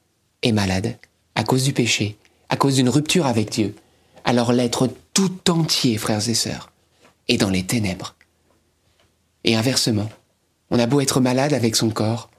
est 0.43 0.53
malade 0.53 0.97
à 1.35 1.45
cause 1.45 1.65
du 1.65 1.73
péché, 1.73 2.17
à 2.49 2.57
cause 2.57 2.77
d'une 2.77 2.89
rupture 2.89 3.27
avec 3.27 3.51
Dieu, 3.51 3.75
alors 4.25 4.53
l'être 4.53 4.89
tout 5.15 5.51
entier, 5.51 5.97
frères 5.99 6.29
et 6.29 6.35
sœurs, 6.35 6.73
est 7.29 7.37
dans 7.37 7.51
les 7.51 7.65
ténèbres. 7.65 8.15
Et 9.45 9.57
inversement, 9.57 10.11
on 10.71 10.79
a 10.79 10.87
beau 10.87 11.01
être 11.01 11.21
malade 11.21 11.53
avec 11.53 11.77
son 11.77 11.91
corps, 11.91 12.31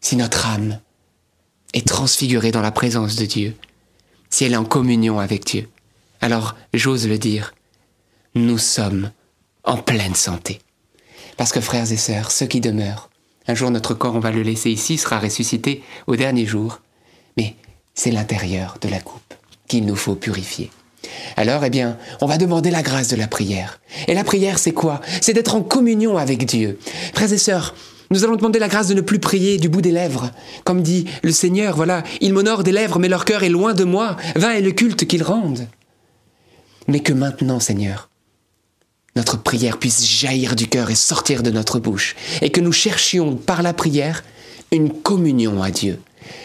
si 0.00 0.16
notre 0.16 0.46
âme 0.46 0.80
est 1.74 1.86
transfigurée 1.86 2.50
dans 2.50 2.62
la 2.62 2.72
présence 2.72 3.16
de 3.16 3.26
Dieu, 3.26 3.56
si 4.30 4.44
elle 4.44 4.54
est 4.54 4.56
en 4.56 4.64
communion 4.64 5.20
avec 5.20 5.44
Dieu, 5.44 5.68
alors 6.20 6.56
j'ose 6.74 7.08
le 7.08 7.18
dire, 7.18 7.54
nous 8.34 8.58
sommes 8.58 9.10
en 9.64 9.76
pleine 9.76 10.14
santé. 10.14 10.60
Parce 11.36 11.52
que 11.52 11.60
frères 11.60 11.90
et 11.90 11.96
sœurs, 11.96 12.30
ceux 12.30 12.46
qui 12.46 12.60
demeurent, 12.60 13.10
un 13.48 13.54
jour 13.54 13.70
notre 13.70 13.94
corps, 13.94 14.14
on 14.14 14.20
va 14.20 14.30
le 14.30 14.42
laisser 14.42 14.70
ici, 14.70 14.98
sera 14.98 15.18
ressuscité 15.18 15.82
au 16.06 16.16
dernier 16.16 16.46
jour, 16.46 16.80
mais 17.36 17.56
c'est 17.94 18.10
l'intérieur 18.10 18.76
de 18.80 18.88
la 18.88 19.00
coupe 19.00 19.34
qu'il 19.66 19.86
nous 19.86 19.96
faut 19.96 20.14
purifier. 20.14 20.70
Alors, 21.36 21.64
eh 21.64 21.70
bien, 21.70 21.96
on 22.20 22.26
va 22.26 22.38
demander 22.38 22.70
la 22.70 22.82
grâce 22.82 23.08
de 23.08 23.16
la 23.16 23.26
prière. 23.26 23.80
Et 24.08 24.14
la 24.14 24.24
prière, 24.24 24.58
c'est 24.58 24.72
quoi? 24.72 25.00
C'est 25.20 25.32
d'être 25.32 25.54
en 25.54 25.62
communion 25.62 26.18
avec 26.18 26.44
Dieu. 26.44 26.78
Frères 27.14 27.32
et 27.32 27.38
sœurs, 27.38 27.74
nous 28.10 28.24
allons 28.24 28.36
demander 28.36 28.58
la 28.58 28.68
grâce 28.68 28.88
de 28.88 28.94
ne 28.94 29.00
plus 29.00 29.18
prier 29.18 29.56
du 29.56 29.68
bout 29.68 29.80
des 29.80 29.92
lèvres. 29.92 30.30
Comme 30.64 30.82
dit 30.82 31.06
le 31.22 31.32
Seigneur, 31.32 31.76
voilà, 31.76 32.02
ils 32.20 32.32
m'honorent 32.32 32.64
des 32.64 32.72
lèvres, 32.72 32.98
mais 32.98 33.08
leur 33.08 33.24
cœur 33.24 33.44
est 33.44 33.48
loin 33.48 33.72
de 33.72 33.84
moi. 33.84 34.16
Vain 34.36 34.52
est 34.52 34.60
le 34.60 34.72
culte 34.72 35.06
qu'ils 35.06 35.22
rendent. 35.22 35.66
Mais 36.90 36.98
que 36.98 37.12
maintenant, 37.12 37.60
Seigneur, 37.60 38.10
notre 39.14 39.40
prière 39.40 39.78
puisse 39.78 40.04
jaillir 40.04 40.56
du 40.56 40.66
cœur 40.66 40.90
et 40.90 40.96
sortir 40.96 41.44
de 41.44 41.52
notre 41.52 41.78
bouche, 41.78 42.16
et 42.42 42.50
que 42.50 42.60
nous 42.60 42.72
cherchions 42.72 43.36
par 43.36 43.62
la 43.62 43.72
prière 43.72 44.24
une 44.72 44.90
communion 44.90 45.62
à 45.62 45.70
Dieu. 45.70 46.00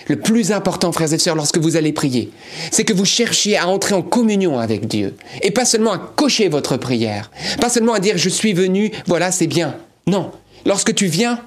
Le 0.07 0.19
plus 0.19 0.51
important, 0.51 0.91
frères 0.91 1.11
et 1.11 1.17
sœurs, 1.17 1.35
lorsque 1.35 1.57
vous 1.57 1.77
allez 1.77 1.93
prier, 1.93 2.29
c'est 2.69 2.83
que 2.83 2.93
vous 2.93 3.05
cherchiez 3.05 3.57
à 3.57 3.67
entrer 3.67 3.95
en 3.95 4.03
communion 4.03 4.59
avec 4.59 4.87
Dieu, 4.87 5.15
et 5.41 5.49
pas 5.49 5.65
seulement 5.65 5.93
à 5.93 5.97
cocher 5.97 6.47
votre 6.47 6.77
prière, 6.77 7.31
pas 7.59 7.69
seulement 7.69 7.93
à 7.93 7.99
dire 7.99 8.19
je 8.19 8.29
suis 8.29 8.53
venu, 8.53 8.91
voilà, 9.07 9.31
c'est 9.31 9.47
bien. 9.47 9.75
Non, 10.05 10.31
lorsque 10.63 10.93
tu 10.93 11.07
viens, 11.07 11.41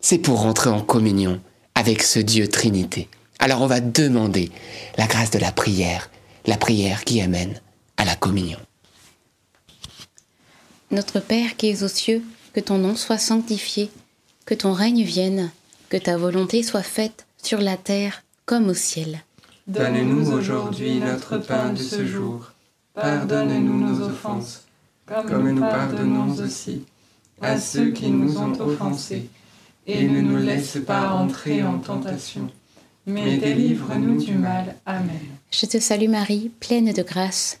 c'est 0.00 0.18
pour 0.18 0.40
rentrer 0.40 0.70
en 0.70 0.80
communion 0.80 1.40
avec 1.76 2.02
ce 2.02 2.18
Dieu 2.18 2.48
Trinité. 2.48 3.08
Alors 3.38 3.62
on 3.62 3.68
va 3.68 3.78
demander 3.78 4.50
la 4.98 5.06
grâce 5.06 5.30
de 5.30 5.38
la 5.38 5.52
prière, 5.52 6.10
la 6.46 6.56
prière 6.56 7.04
qui 7.04 7.20
amène 7.20 7.60
à 8.04 8.06
la 8.06 8.16
communion. 8.16 8.58
Notre 10.90 11.20
Père 11.20 11.56
qui 11.56 11.70
es 11.70 11.82
aux 11.82 11.88
cieux, 11.88 12.22
que 12.52 12.60
ton 12.60 12.76
nom 12.76 12.96
soit 12.96 13.18
sanctifié, 13.18 13.90
que 14.44 14.54
ton 14.54 14.74
règne 14.74 15.02
vienne, 15.02 15.50
que 15.88 15.96
ta 15.96 16.18
volonté 16.18 16.62
soit 16.62 16.82
faite 16.82 17.26
sur 17.42 17.60
la 17.62 17.78
terre 17.78 18.22
comme 18.44 18.68
au 18.68 18.74
ciel. 18.74 19.24
Donne-nous 19.66 20.32
aujourd'hui 20.32 20.98
notre 20.98 21.38
pain 21.38 21.72
de 21.72 21.78
ce 21.78 22.04
jour. 22.04 22.52
Pardonne-nous 22.92 23.78
nos 23.78 24.06
offenses, 24.06 24.64
comme 25.06 25.50
nous 25.50 25.62
pardonnons 25.62 26.30
aussi 26.44 26.84
à 27.40 27.58
ceux 27.58 27.90
qui 27.90 28.10
nous 28.10 28.36
ont 28.36 28.52
offensés. 28.60 29.30
Et 29.86 30.06
ne 30.06 30.20
nous 30.20 30.36
laisse 30.36 30.78
pas 30.86 31.10
entrer 31.12 31.62
en 31.62 31.78
tentation, 31.78 32.50
mais 33.06 33.38
délivre-nous 33.38 34.22
du 34.22 34.34
mal. 34.34 34.76
Amen. 34.84 35.20
Je 35.50 35.66
te 35.66 35.78
salue 35.78 36.08
Marie, 36.08 36.50
pleine 36.60 36.92
de 36.92 37.02
grâce, 37.02 37.60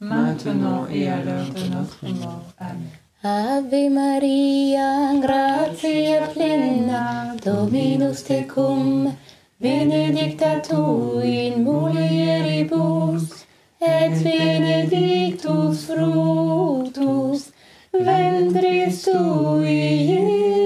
maintenant 0.00 0.86
et 0.92 1.08
à 1.08 1.22
l'heure 1.22 1.48
de 1.48 1.74
notre 1.74 2.06
mort. 2.06 2.44
Amen. 2.58 2.90
Ave 3.24 3.90
Maria, 3.90 5.12
gratia 5.20 6.28
plena, 6.32 7.34
Dominus 7.44 8.22
tecum, 8.22 9.12
benedicta 9.60 10.60
tu 10.60 11.18
in 11.20 11.64
mulieribus, 11.64 13.44
et 13.80 14.10
benedictus 14.22 15.86
fructus 15.86 17.52
ventris 17.92 19.02
tui, 19.02 20.57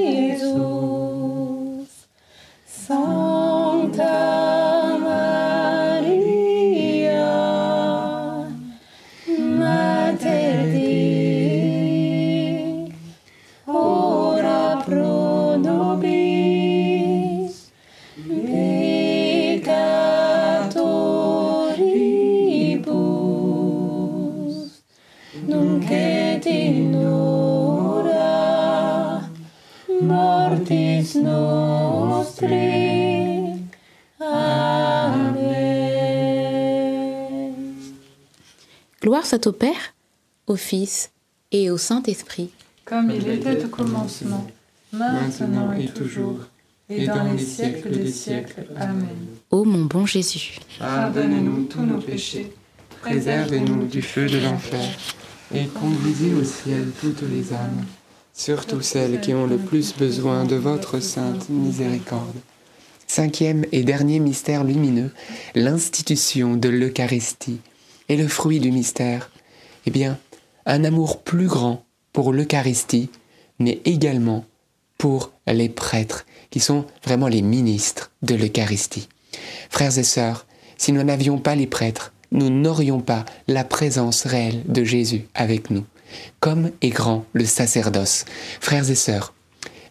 Gloire 39.22 39.26
soit 39.28 39.46
au 39.46 39.52
Père, 39.52 39.94
au 40.48 40.56
Fils 40.56 41.12
et 41.52 41.70
au 41.70 41.78
Saint-Esprit. 41.78 42.50
Comme 42.84 43.12
il 43.12 43.28
était 43.28 43.64
au 43.64 43.68
commencement, 43.68 44.48
maintenant 44.92 45.72
et 45.74 45.86
toujours, 45.86 46.40
et 46.90 47.06
dans 47.06 47.32
les 47.32 47.38
siècles 47.38 47.90
des 47.90 48.10
siècles. 48.10 48.66
Amen. 48.76 49.06
Ô 49.50 49.64
mon 49.64 49.84
bon 49.84 50.06
Jésus, 50.06 50.58
Pardonne-nous 50.78 51.66
tous 51.66 51.82
nos 51.82 51.98
péchés, 51.98 52.52
Préservez-nous 53.00 53.86
du 53.86 54.02
feu 54.02 54.26
de 54.26 54.38
l'enfer 54.38 54.88
et 55.54 55.66
conduisez 55.66 56.34
au 56.34 56.42
ciel 56.42 56.88
toutes 57.00 57.22
les 57.30 57.52
âmes, 57.52 57.84
surtout 58.34 58.80
celles 58.80 59.20
qui 59.20 59.34
ont 59.34 59.46
le 59.46 59.58
plus 59.58 59.94
besoin 59.96 60.44
de 60.44 60.56
votre 60.56 60.98
sainte 60.98 61.48
miséricorde. 61.48 62.38
Cinquième 63.06 63.64
et 63.70 63.84
dernier 63.84 64.18
mystère 64.18 64.64
lumineux, 64.64 65.12
l'institution 65.54 66.56
de 66.56 66.68
l'Eucharistie. 66.68 67.60
Et 68.12 68.16
le 68.18 68.28
fruit 68.28 68.60
du 68.60 68.70
mystère, 68.70 69.30
eh 69.86 69.90
bien, 69.90 70.18
un 70.66 70.84
amour 70.84 71.22
plus 71.22 71.46
grand 71.46 71.82
pour 72.12 72.34
l'Eucharistie, 72.34 73.08
mais 73.58 73.80
également 73.86 74.44
pour 74.98 75.32
les 75.46 75.70
prêtres, 75.70 76.26
qui 76.50 76.60
sont 76.60 76.84
vraiment 77.02 77.28
les 77.28 77.40
ministres 77.40 78.10
de 78.20 78.34
l'Eucharistie. 78.34 79.08
Frères 79.70 79.96
et 79.96 80.02
sœurs, 80.02 80.44
si 80.76 80.92
nous 80.92 81.02
n'avions 81.02 81.38
pas 81.38 81.54
les 81.54 81.66
prêtres, 81.66 82.12
nous 82.32 82.50
n'aurions 82.50 83.00
pas 83.00 83.24
la 83.48 83.64
présence 83.64 84.24
réelle 84.24 84.62
de 84.66 84.84
Jésus 84.84 85.26
avec 85.34 85.70
nous. 85.70 85.86
Comme 86.38 86.70
est 86.82 86.90
grand 86.90 87.24
le 87.32 87.46
sacerdoce. 87.46 88.26
Frères 88.60 88.90
et 88.90 88.94
sœurs, 88.94 89.32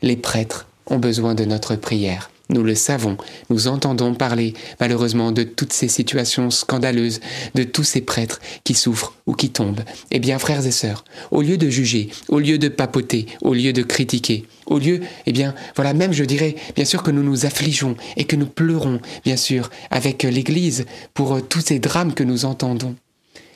les 0.04 0.16
prêtres 0.16 0.68
ont 0.86 1.00
besoin 1.00 1.34
de 1.34 1.46
notre 1.46 1.76
prière. 1.76 2.30
Nous 2.52 2.64
le 2.64 2.76
savons, 2.76 3.16
nous 3.50 3.70
entendons 3.70 4.14
parler 4.14 4.54
malheureusement 4.82 5.32
de 5.32 5.44
toutes 5.44 5.72
ces 5.72 5.88
situations 5.88 6.52
scandaleuses, 6.52 7.22
de 7.56 7.64
tous 7.64 7.86
ces 7.86 8.02
prêtres 8.02 8.42
qui 8.66 8.74
souffrent 8.74 9.16
ou 9.26 9.34
qui 9.34 9.52
tombent. 9.52 9.86
Eh 10.12 10.20
bien, 10.20 10.38
frères 10.38 10.66
et 10.66 10.72
sœurs, 10.72 11.06
au 11.32 11.42
lieu 11.42 11.58
de 11.58 11.70
juger, 11.70 12.10
au 12.28 12.40
lieu 12.40 12.58
de 12.58 12.68
papoter, 12.68 13.26
au 13.42 13.54
lieu 13.54 13.72
de 13.72 13.84
critiquer, 13.84 14.46
au 14.66 14.80
lieu, 14.80 15.00
eh 15.26 15.32
bien, 15.32 15.56
voilà, 15.78 15.94
même 15.94 16.12
je 16.12 16.26
dirais, 16.26 16.56
bien 16.76 16.84
sûr 16.84 17.04
que 17.04 17.12
nous 17.12 17.24
nous 17.24 17.46
affligeons 17.46 17.96
et 18.18 18.26
que 18.26 18.36
nous 18.36 18.48
pleurons, 18.48 19.00
bien 19.24 19.38
sûr, 19.38 19.70
avec 19.90 20.24
l'Église 20.24 20.86
pour 21.14 21.36
euh, 21.36 21.42
tous 21.42 21.62
ces 21.62 21.80
drames 21.80 22.14
que 22.14 22.24
nous 22.24 22.44
entendons. 22.44 22.98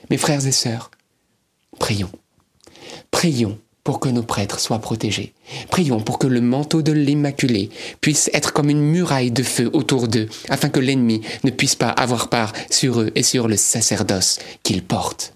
Mes 0.09 0.17
frères 0.17 0.47
et 0.47 0.53
sœurs, 0.53 0.89
prions. 1.79 2.11
Prions 3.11 3.59
pour 3.85 3.99
que 3.99 4.09
nos 4.09 4.23
prêtres 4.23 4.59
soient 4.59 4.79
protégés. 4.79 5.31
Prions 5.69 6.01
pour 6.01 6.17
que 6.17 6.27
le 6.27 6.41
manteau 6.41 6.81
de 6.81 6.91
l'Immaculée 6.91 7.69
puisse 8.01 8.31
être 8.33 8.51
comme 8.51 8.71
une 8.71 8.81
muraille 8.81 9.31
de 9.31 9.43
feu 9.43 9.69
autour 9.73 10.09
d'eux, 10.09 10.27
afin 10.49 10.69
que 10.69 10.79
l'ennemi 10.79 11.21
ne 11.43 11.51
puisse 11.51 11.75
pas 11.75 11.89
avoir 11.89 12.27
part 12.29 12.51
sur 12.71 12.99
eux 12.99 13.11
et 13.15 13.21
sur 13.21 13.47
le 13.47 13.55
sacerdoce 13.55 14.39
qu'ils 14.63 14.83
portent. 14.83 15.33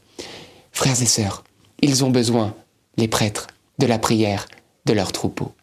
Frères 0.72 1.00
et 1.00 1.06
sœurs, 1.06 1.44
ils 1.82 2.04
ont 2.04 2.10
besoin, 2.10 2.56
les 2.98 3.08
prêtres, 3.08 3.48
de 3.78 3.86
la 3.86 4.00
prière 4.00 4.48
de 4.86 4.94
leur 4.94 5.12
troupeau. 5.12 5.54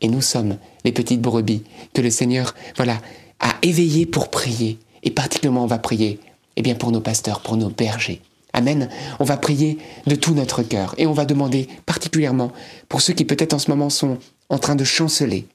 Et 0.00 0.08
nous 0.08 0.20
sommes 0.20 0.58
les 0.84 0.92
petites 0.92 1.22
brebis 1.22 1.62
que 1.94 2.02
le 2.02 2.10
Seigneur, 2.10 2.54
voilà, 2.76 3.00
a 3.38 3.54
éveillées 3.62 4.06
pour 4.06 4.28
prier. 4.28 4.78
Et 5.04 5.12
particulièrement, 5.12 5.62
on 5.62 5.68
va 5.68 5.78
prier, 5.78 6.18
eh 6.56 6.62
bien, 6.62 6.74
pour 6.74 6.90
nos 6.90 7.00
pasteurs, 7.00 7.40
pour 7.40 7.56
nos 7.56 7.70
bergers. 7.70 8.20
Amen. 8.54 8.88
On 9.18 9.24
va 9.24 9.36
prier 9.36 9.78
de 10.06 10.14
tout 10.14 10.32
notre 10.32 10.62
cœur 10.62 10.94
et 10.96 11.06
on 11.06 11.12
va 11.12 11.26
demander 11.26 11.68
particulièrement 11.86 12.52
pour 12.88 13.02
ceux 13.02 13.12
qui 13.12 13.24
peut-être 13.24 13.52
en 13.52 13.58
ce 13.58 13.70
moment 13.70 13.90
sont 13.90 14.18
en 14.48 14.58
train 14.58 14.76
de 14.76 14.84
chanceler 14.84 15.48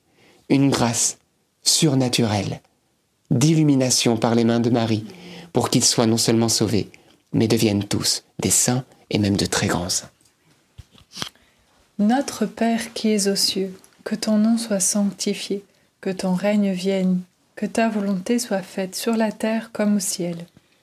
une 0.49 0.69
grâce 0.69 1.17
surnaturelle 1.63 2.61
d'illumination 3.31 4.17
par 4.17 4.35
les 4.35 4.43
mains 4.43 4.59
de 4.59 4.69
Marie 4.69 5.05
pour 5.53 5.69
qu'ils 5.69 5.85
soient 5.85 6.07
non 6.07 6.17
seulement 6.17 6.49
sauvés, 6.49 6.89
mais 7.31 7.47
deviennent 7.47 7.85
tous 7.85 8.23
des 8.39 8.49
saints 8.49 8.83
et 9.09 9.17
même 9.17 9.37
de 9.37 9.45
très 9.45 9.67
grands 9.67 9.89
saints. 9.89 10.09
Notre 11.99 12.45
Père 12.45 12.93
qui 12.93 13.09
es 13.09 13.27
aux 13.29 13.35
cieux, 13.35 13.73
que 14.03 14.15
ton 14.15 14.37
nom 14.37 14.57
soit 14.57 14.79
sanctifié, 14.79 15.63
que 16.01 16.09
ton 16.09 16.33
règne 16.33 16.71
vienne, 16.71 17.21
que 17.55 17.65
ta 17.65 17.87
volonté 17.87 18.39
soit 18.39 18.61
faite 18.61 18.95
sur 18.95 19.15
la 19.15 19.31
terre 19.31 19.71
comme 19.71 19.95
au 19.95 19.99
ciel. 19.99 20.35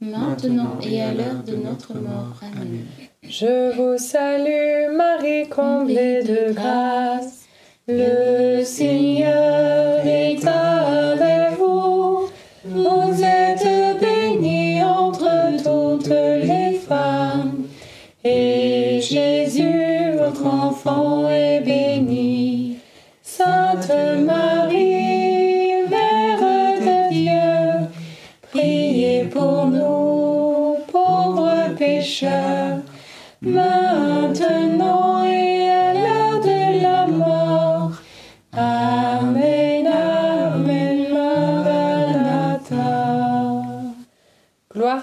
maintenant 0.00 0.78
et 0.82 1.02
à 1.02 1.12
l'heure 1.12 1.42
de 1.46 1.56
notre 1.56 1.94
mort. 1.94 2.40
Amen. 2.42 2.84
Je 3.22 3.74
vous 3.76 3.98
salue 3.98 4.94
Marie, 4.96 5.48
comblée 5.48 6.22
de 6.22 6.52
grâce. 6.52 7.46
Le 7.88 8.62
Seigneur 8.64 10.06
est 10.06 10.46
avec 10.46 11.07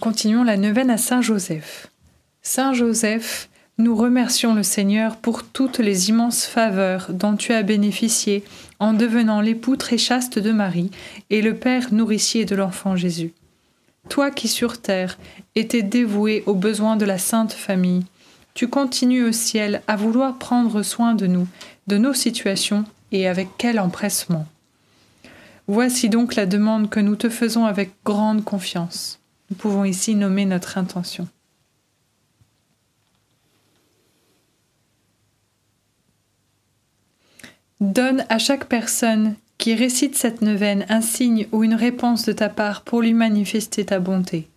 Continuons 0.00 0.44
la 0.44 0.56
neuvaine 0.56 0.90
à 0.90 0.96
Saint 0.96 1.20
Joseph. 1.20 1.88
Saint 2.42 2.72
Joseph, 2.72 3.48
nous 3.78 3.94
remercions 3.94 4.54
le 4.54 4.62
Seigneur 4.62 5.16
pour 5.16 5.44
toutes 5.44 5.78
les 5.78 6.08
immenses 6.08 6.46
faveurs 6.46 7.08
dont 7.10 7.36
tu 7.36 7.52
as 7.52 7.62
bénéficié 7.62 8.44
en 8.80 8.92
devenant 8.92 9.40
l'époux 9.40 9.76
très 9.76 9.98
chaste 9.98 10.38
de 10.38 10.52
Marie 10.52 10.90
et 11.30 11.42
le 11.42 11.54
père 11.54 11.92
nourricier 11.92 12.44
de 12.44 12.56
l'enfant 12.56 12.96
Jésus. 12.96 13.32
Toi 14.08 14.30
qui 14.30 14.48
sur 14.48 14.80
terre 14.80 15.18
étais 15.54 15.82
dévoué 15.82 16.42
aux 16.46 16.54
besoins 16.54 16.96
de 16.96 17.04
la 17.04 17.18
sainte 17.18 17.52
famille, 17.52 18.04
tu 18.54 18.68
continues 18.68 19.24
au 19.24 19.32
ciel 19.32 19.82
à 19.86 19.96
vouloir 19.96 20.38
prendre 20.38 20.82
soin 20.82 21.14
de 21.14 21.26
nous, 21.26 21.48
de 21.86 21.98
nos 21.98 22.14
situations 22.14 22.84
et 23.12 23.28
avec 23.28 23.48
quel 23.58 23.78
empressement. 23.78 24.46
Voici 25.66 26.08
donc 26.08 26.34
la 26.34 26.46
demande 26.46 26.90
que 26.90 27.00
nous 27.00 27.16
te 27.16 27.28
faisons 27.28 27.66
avec 27.66 27.90
grande 28.04 28.44
confiance. 28.44 29.18
Nous 29.54 29.60
pouvons 29.60 29.84
ici 29.84 30.16
nommer 30.16 30.46
notre 30.46 30.78
intention. 30.78 31.28
Donne 37.80 38.26
à 38.30 38.38
chaque 38.38 38.68
personne 38.68 39.36
qui 39.56 39.76
récite 39.76 40.16
cette 40.16 40.42
neuvaine 40.42 40.84
un 40.88 41.00
signe 41.00 41.46
ou 41.52 41.62
une 41.62 41.76
réponse 41.76 42.24
de 42.24 42.32
ta 42.32 42.48
part 42.48 42.82
pour 42.82 43.00
lui 43.00 43.14
manifester 43.14 43.84
ta 43.84 44.00
bonté. 44.00 44.48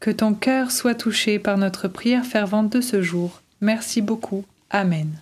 Que 0.00 0.10
ton 0.10 0.32
cœur 0.32 0.70
soit 0.70 0.94
touché 0.94 1.38
par 1.38 1.58
notre 1.58 1.86
prière 1.86 2.24
fervente 2.24 2.72
de 2.72 2.80
ce 2.80 3.02
jour. 3.02 3.42
Merci 3.60 4.00
beaucoup. 4.00 4.46
Amen. 4.70 5.20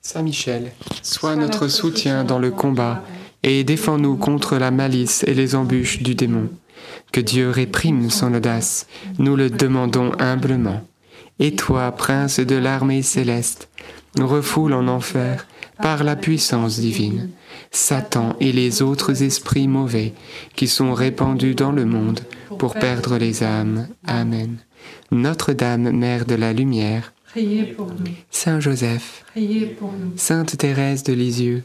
Saint 0.00 0.22
Michel, 0.22 0.70
sois 1.02 1.34
notre 1.34 1.66
soutien 1.66 2.22
dans 2.22 2.38
le 2.38 2.52
combat 2.52 3.02
et 3.44 3.62
défends-nous 3.62 4.16
contre 4.16 4.56
la 4.56 4.70
malice 4.70 5.22
et 5.26 5.34
les 5.34 5.54
embûches 5.54 6.02
du 6.02 6.14
démon. 6.14 6.48
Que 7.12 7.20
Dieu 7.20 7.50
réprime 7.50 8.10
son 8.10 8.34
audace, 8.34 8.86
nous 9.18 9.36
le 9.36 9.50
demandons 9.50 10.12
humblement. 10.18 10.82
Et 11.38 11.54
toi, 11.54 11.92
prince 11.92 12.40
de 12.40 12.56
l'armée 12.56 13.02
céleste, 13.02 13.68
refoule 14.18 14.72
en 14.72 14.88
enfer 14.88 15.46
par 15.80 16.04
la 16.04 16.16
puissance 16.16 16.78
divine 16.78 17.30
Satan 17.70 18.36
et 18.40 18.52
les 18.52 18.82
autres 18.82 19.22
esprits 19.22 19.68
mauvais 19.68 20.14
qui 20.54 20.68
sont 20.68 20.94
répandus 20.94 21.54
dans 21.54 21.72
le 21.72 21.84
monde 21.84 22.20
pour 22.58 22.74
perdre 22.74 23.18
les 23.18 23.42
âmes. 23.42 23.88
Amen. 24.06 24.56
Notre-Dame, 25.10 25.90
Mère 25.90 26.24
de 26.24 26.34
la 26.34 26.52
Lumière, 26.52 27.12
Priez 27.26 27.64
pour 27.64 27.88
nous. 27.88 28.12
Saint 28.30 28.60
Joseph, 28.60 29.24
Priez 29.32 29.66
pour 29.66 29.92
nous. 29.92 30.12
Sainte 30.16 30.56
Thérèse 30.56 31.02
de 31.02 31.12
Lisieux. 31.12 31.64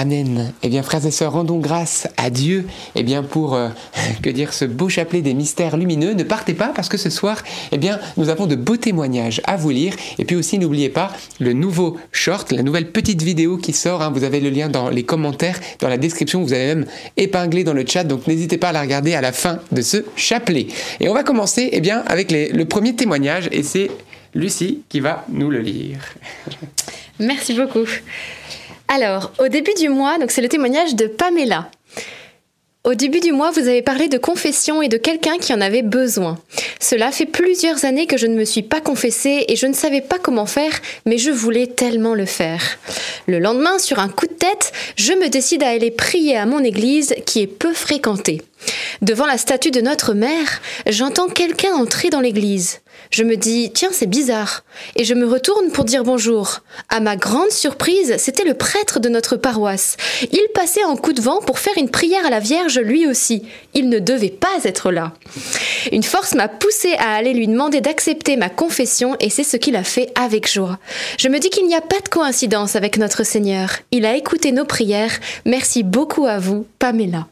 Amen. 0.00 0.54
Eh 0.62 0.70
bien, 0.70 0.82
frères 0.82 1.04
et 1.04 1.10
sœurs, 1.10 1.32
rendons 1.32 1.58
grâce 1.58 2.08
à 2.16 2.30
Dieu 2.30 2.66
eh 2.94 3.02
bien, 3.02 3.22
pour, 3.22 3.54
euh, 3.54 3.68
que 4.22 4.30
dire, 4.30 4.54
ce 4.54 4.64
beau 4.64 4.88
chapelet 4.88 5.20
des 5.20 5.34
mystères 5.34 5.76
lumineux. 5.76 6.14
Ne 6.14 6.22
partez 6.22 6.54
pas 6.54 6.68
parce 6.74 6.88
que 6.88 6.96
ce 6.96 7.10
soir, 7.10 7.42
eh 7.70 7.76
bien, 7.76 8.00
nous 8.16 8.30
avons 8.30 8.46
de 8.46 8.56
beaux 8.56 8.78
témoignages 8.78 9.42
à 9.44 9.58
vous 9.58 9.68
lire. 9.68 9.92
Et 10.18 10.24
puis 10.24 10.36
aussi, 10.36 10.58
n'oubliez 10.58 10.88
pas 10.88 11.12
le 11.38 11.52
nouveau 11.52 11.98
short, 12.12 12.50
la 12.50 12.62
nouvelle 12.62 12.90
petite 12.92 13.20
vidéo 13.20 13.58
qui 13.58 13.74
sort. 13.74 14.00
hein. 14.00 14.10
vous 14.14 14.24
avez 14.24 14.40
le 14.40 14.48
lien 14.48 14.70
dans 14.70 14.88
les 14.88 15.02
commentaires, 15.02 15.60
dans 15.80 15.88
la 15.88 15.98
description. 15.98 16.42
Vous 16.42 16.54
avez 16.54 16.74
même 16.74 16.86
épinglé 17.18 17.62
dans 17.62 17.74
le 17.74 17.84
chat. 17.86 18.04
Donc, 18.04 18.26
n'hésitez 18.26 18.56
pas 18.56 18.70
à 18.70 18.72
la 18.72 18.80
regarder 18.80 19.12
à 19.12 19.20
la 19.20 19.32
fin 19.32 19.58
de 19.70 19.82
ce 19.82 20.06
chapelet. 20.16 20.68
Et 21.00 21.10
on 21.10 21.14
va 21.14 21.24
commencer 21.24 21.68
eh 21.72 21.80
bien, 21.82 22.02
avec 22.06 22.32
le 22.32 22.64
premier 22.64 22.96
témoignage. 22.96 23.50
Et 23.52 23.62
c'est 23.62 23.90
Lucie 24.34 24.80
qui 24.88 25.00
va 25.00 25.26
nous 25.28 25.50
le 25.50 25.60
lire. 25.60 25.98
Merci 27.18 27.52
beaucoup. 27.52 27.84
Alors, 28.92 29.30
au 29.38 29.46
début 29.46 29.74
du 29.74 29.88
mois, 29.88 30.18
donc 30.18 30.32
c'est 30.32 30.42
le 30.42 30.48
témoignage 30.48 30.96
de 30.96 31.06
Pamela. 31.06 31.70
Au 32.82 32.94
début 32.94 33.20
du 33.20 33.30
mois, 33.30 33.52
vous 33.52 33.68
avez 33.68 33.82
parlé 33.82 34.08
de 34.08 34.18
confession 34.18 34.82
et 34.82 34.88
de 34.88 34.96
quelqu'un 34.96 35.38
qui 35.38 35.54
en 35.54 35.60
avait 35.60 35.82
besoin. 35.82 36.38
Cela 36.80 37.12
fait 37.12 37.26
plusieurs 37.26 37.84
années 37.84 38.08
que 38.08 38.16
je 38.16 38.26
ne 38.26 38.34
me 38.34 38.44
suis 38.44 38.64
pas 38.64 38.80
confessée 38.80 39.44
et 39.46 39.54
je 39.54 39.66
ne 39.66 39.74
savais 39.74 40.00
pas 40.00 40.18
comment 40.18 40.44
faire, 40.44 40.72
mais 41.06 41.18
je 41.18 41.30
voulais 41.30 41.68
tellement 41.68 42.16
le 42.16 42.26
faire. 42.26 42.80
Le 43.28 43.38
lendemain, 43.38 43.78
sur 43.78 44.00
un 44.00 44.08
coup 44.08 44.26
de 44.26 44.32
tête, 44.32 44.72
je 44.96 45.12
me 45.12 45.28
décide 45.28 45.62
à 45.62 45.68
aller 45.68 45.92
prier 45.92 46.36
à 46.36 46.46
mon 46.46 46.64
église 46.64 47.14
qui 47.26 47.42
est 47.42 47.46
peu 47.46 47.72
fréquentée. 47.72 48.42
Devant 49.02 49.26
la 49.26 49.38
statue 49.38 49.70
de 49.70 49.80
notre 49.80 50.14
mère, 50.14 50.60
j'entends 50.86 51.28
quelqu'un 51.28 51.72
entrer 51.74 52.10
dans 52.10 52.20
l'église. 52.20 52.80
Je 53.10 53.24
me 53.24 53.36
dis, 53.36 53.70
tiens, 53.72 53.88
c'est 53.92 54.06
bizarre. 54.06 54.62
Et 54.94 55.04
je 55.04 55.14
me 55.14 55.26
retourne 55.26 55.70
pour 55.70 55.84
dire 55.84 56.04
bonjour. 56.04 56.60
À 56.90 57.00
ma 57.00 57.16
grande 57.16 57.50
surprise, 57.50 58.14
c'était 58.18 58.44
le 58.44 58.54
prêtre 58.54 59.00
de 59.00 59.08
notre 59.08 59.36
paroisse. 59.36 59.96
Il 60.30 60.46
passait 60.54 60.84
en 60.84 60.96
coup 60.96 61.12
de 61.12 61.20
vent 61.20 61.40
pour 61.40 61.58
faire 61.58 61.76
une 61.76 61.90
prière 61.90 62.26
à 62.26 62.30
la 62.30 62.40
Vierge 62.40 62.78
lui 62.78 63.06
aussi. 63.06 63.42
Il 63.74 63.88
ne 63.88 63.98
devait 63.98 64.28
pas 64.28 64.64
être 64.64 64.92
là. 64.92 65.14
Une 65.92 66.02
force 66.02 66.34
m'a 66.34 66.48
poussé 66.48 66.92
à 66.98 67.14
aller 67.14 67.32
lui 67.32 67.48
demander 67.48 67.80
d'accepter 67.80 68.36
ma 68.36 68.48
confession 68.50 69.16
et 69.18 69.30
c'est 69.30 69.44
ce 69.44 69.56
qu'il 69.56 69.76
a 69.76 69.84
fait 69.84 70.12
avec 70.14 70.50
joie. 70.50 70.78
Je 71.18 71.28
me 71.28 71.38
dis 71.38 71.50
qu'il 71.50 71.66
n'y 71.66 71.74
a 71.74 71.80
pas 71.80 72.00
de 72.00 72.08
coïncidence 72.08 72.76
avec 72.76 72.98
notre 72.98 73.24
Seigneur. 73.24 73.70
Il 73.90 74.04
a 74.04 74.14
écouté 74.14 74.52
nos 74.52 74.66
prières. 74.66 75.18
Merci 75.46 75.82
beaucoup 75.82 76.26
à 76.26 76.38
vous, 76.38 76.66
Pamela. 76.78 77.26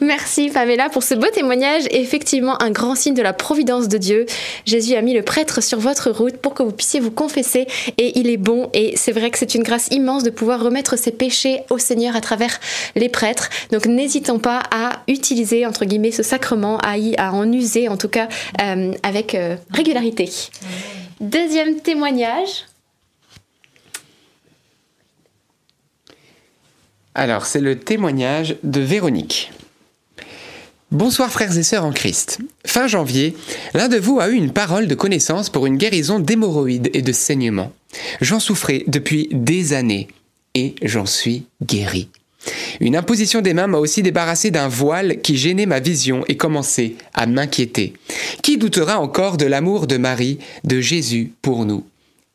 Merci 0.00 0.48
Pamela 0.48 0.88
pour 0.88 1.02
ce 1.02 1.14
beau 1.14 1.26
témoignage 1.32 1.84
effectivement 1.90 2.60
un 2.62 2.70
grand 2.70 2.94
signe 2.94 3.14
de 3.14 3.22
la 3.22 3.32
providence 3.32 3.88
de 3.88 3.98
Dieu. 3.98 4.26
Jésus 4.64 4.94
a 4.94 5.02
mis 5.02 5.14
le 5.14 5.22
prêtre 5.22 5.62
sur 5.62 5.78
votre 5.78 6.10
route 6.10 6.36
pour 6.38 6.54
que 6.54 6.62
vous 6.62 6.72
puissiez 6.72 7.00
vous 7.00 7.10
confesser 7.10 7.66
et 7.98 8.18
il 8.18 8.28
est 8.30 8.36
bon 8.36 8.70
et 8.72 8.94
c'est 8.96 9.12
vrai 9.12 9.30
que 9.30 9.38
c'est 9.38 9.54
une 9.54 9.62
grâce 9.62 9.88
immense 9.90 10.22
de 10.22 10.30
pouvoir 10.30 10.62
remettre 10.62 10.96
ses 10.96 11.12
péchés 11.12 11.60
au 11.70 11.78
Seigneur 11.78 12.16
à 12.16 12.20
travers 12.20 12.58
les 12.96 13.08
prêtres. 13.08 13.50
Donc 13.72 13.86
n'hésitons 13.86 14.38
pas 14.38 14.62
à 14.70 15.02
utiliser 15.08 15.66
entre 15.66 15.84
guillemets 15.84 16.12
ce 16.12 16.22
sacrement, 16.22 16.78
à 16.78 17.32
en 17.32 17.52
user 17.52 17.88
en 17.88 17.96
tout 17.96 18.08
cas 18.08 18.28
euh, 18.60 18.92
avec 19.02 19.34
euh, 19.34 19.56
régularité. 19.70 20.30
Deuxième 21.20 21.80
témoignage. 21.80 22.64
Alors, 27.14 27.44
c'est 27.44 27.60
le 27.60 27.78
témoignage 27.78 28.56
de 28.62 28.80
Véronique. 28.80 29.50
Bonsoir 30.92 31.30
frères 31.30 31.56
et 31.56 31.62
sœurs 31.62 31.84
en 31.84 31.92
Christ. 31.92 32.40
Fin 32.66 32.88
janvier, 32.88 33.36
l'un 33.74 33.86
de 33.86 33.96
vous 33.96 34.18
a 34.18 34.28
eu 34.28 34.34
une 34.34 34.52
parole 34.52 34.88
de 34.88 34.96
connaissance 34.96 35.48
pour 35.48 35.66
une 35.66 35.76
guérison 35.76 36.18
d'hémorroïdes 36.18 36.90
et 36.94 37.02
de 37.02 37.12
saignements. 37.12 37.70
J'en 38.20 38.40
souffrais 38.40 38.82
depuis 38.88 39.28
des 39.30 39.72
années 39.72 40.08
et 40.56 40.74
j'en 40.82 41.06
suis 41.06 41.44
guéri. 41.62 42.08
Une 42.80 42.96
imposition 42.96 43.40
des 43.40 43.54
mains 43.54 43.68
m'a 43.68 43.78
aussi 43.78 44.02
débarrassé 44.02 44.50
d'un 44.50 44.66
voile 44.66 45.20
qui 45.20 45.36
gênait 45.36 45.64
ma 45.64 45.78
vision 45.78 46.24
et 46.26 46.36
commençait 46.36 46.96
à 47.14 47.26
m'inquiéter. 47.26 47.92
Qui 48.42 48.58
doutera 48.58 48.98
encore 48.98 49.36
de 49.36 49.46
l'amour 49.46 49.86
de 49.86 49.96
Marie, 49.96 50.40
de 50.64 50.80
Jésus 50.80 51.30
pour 51.40 51.66
nous? 51.66 51.84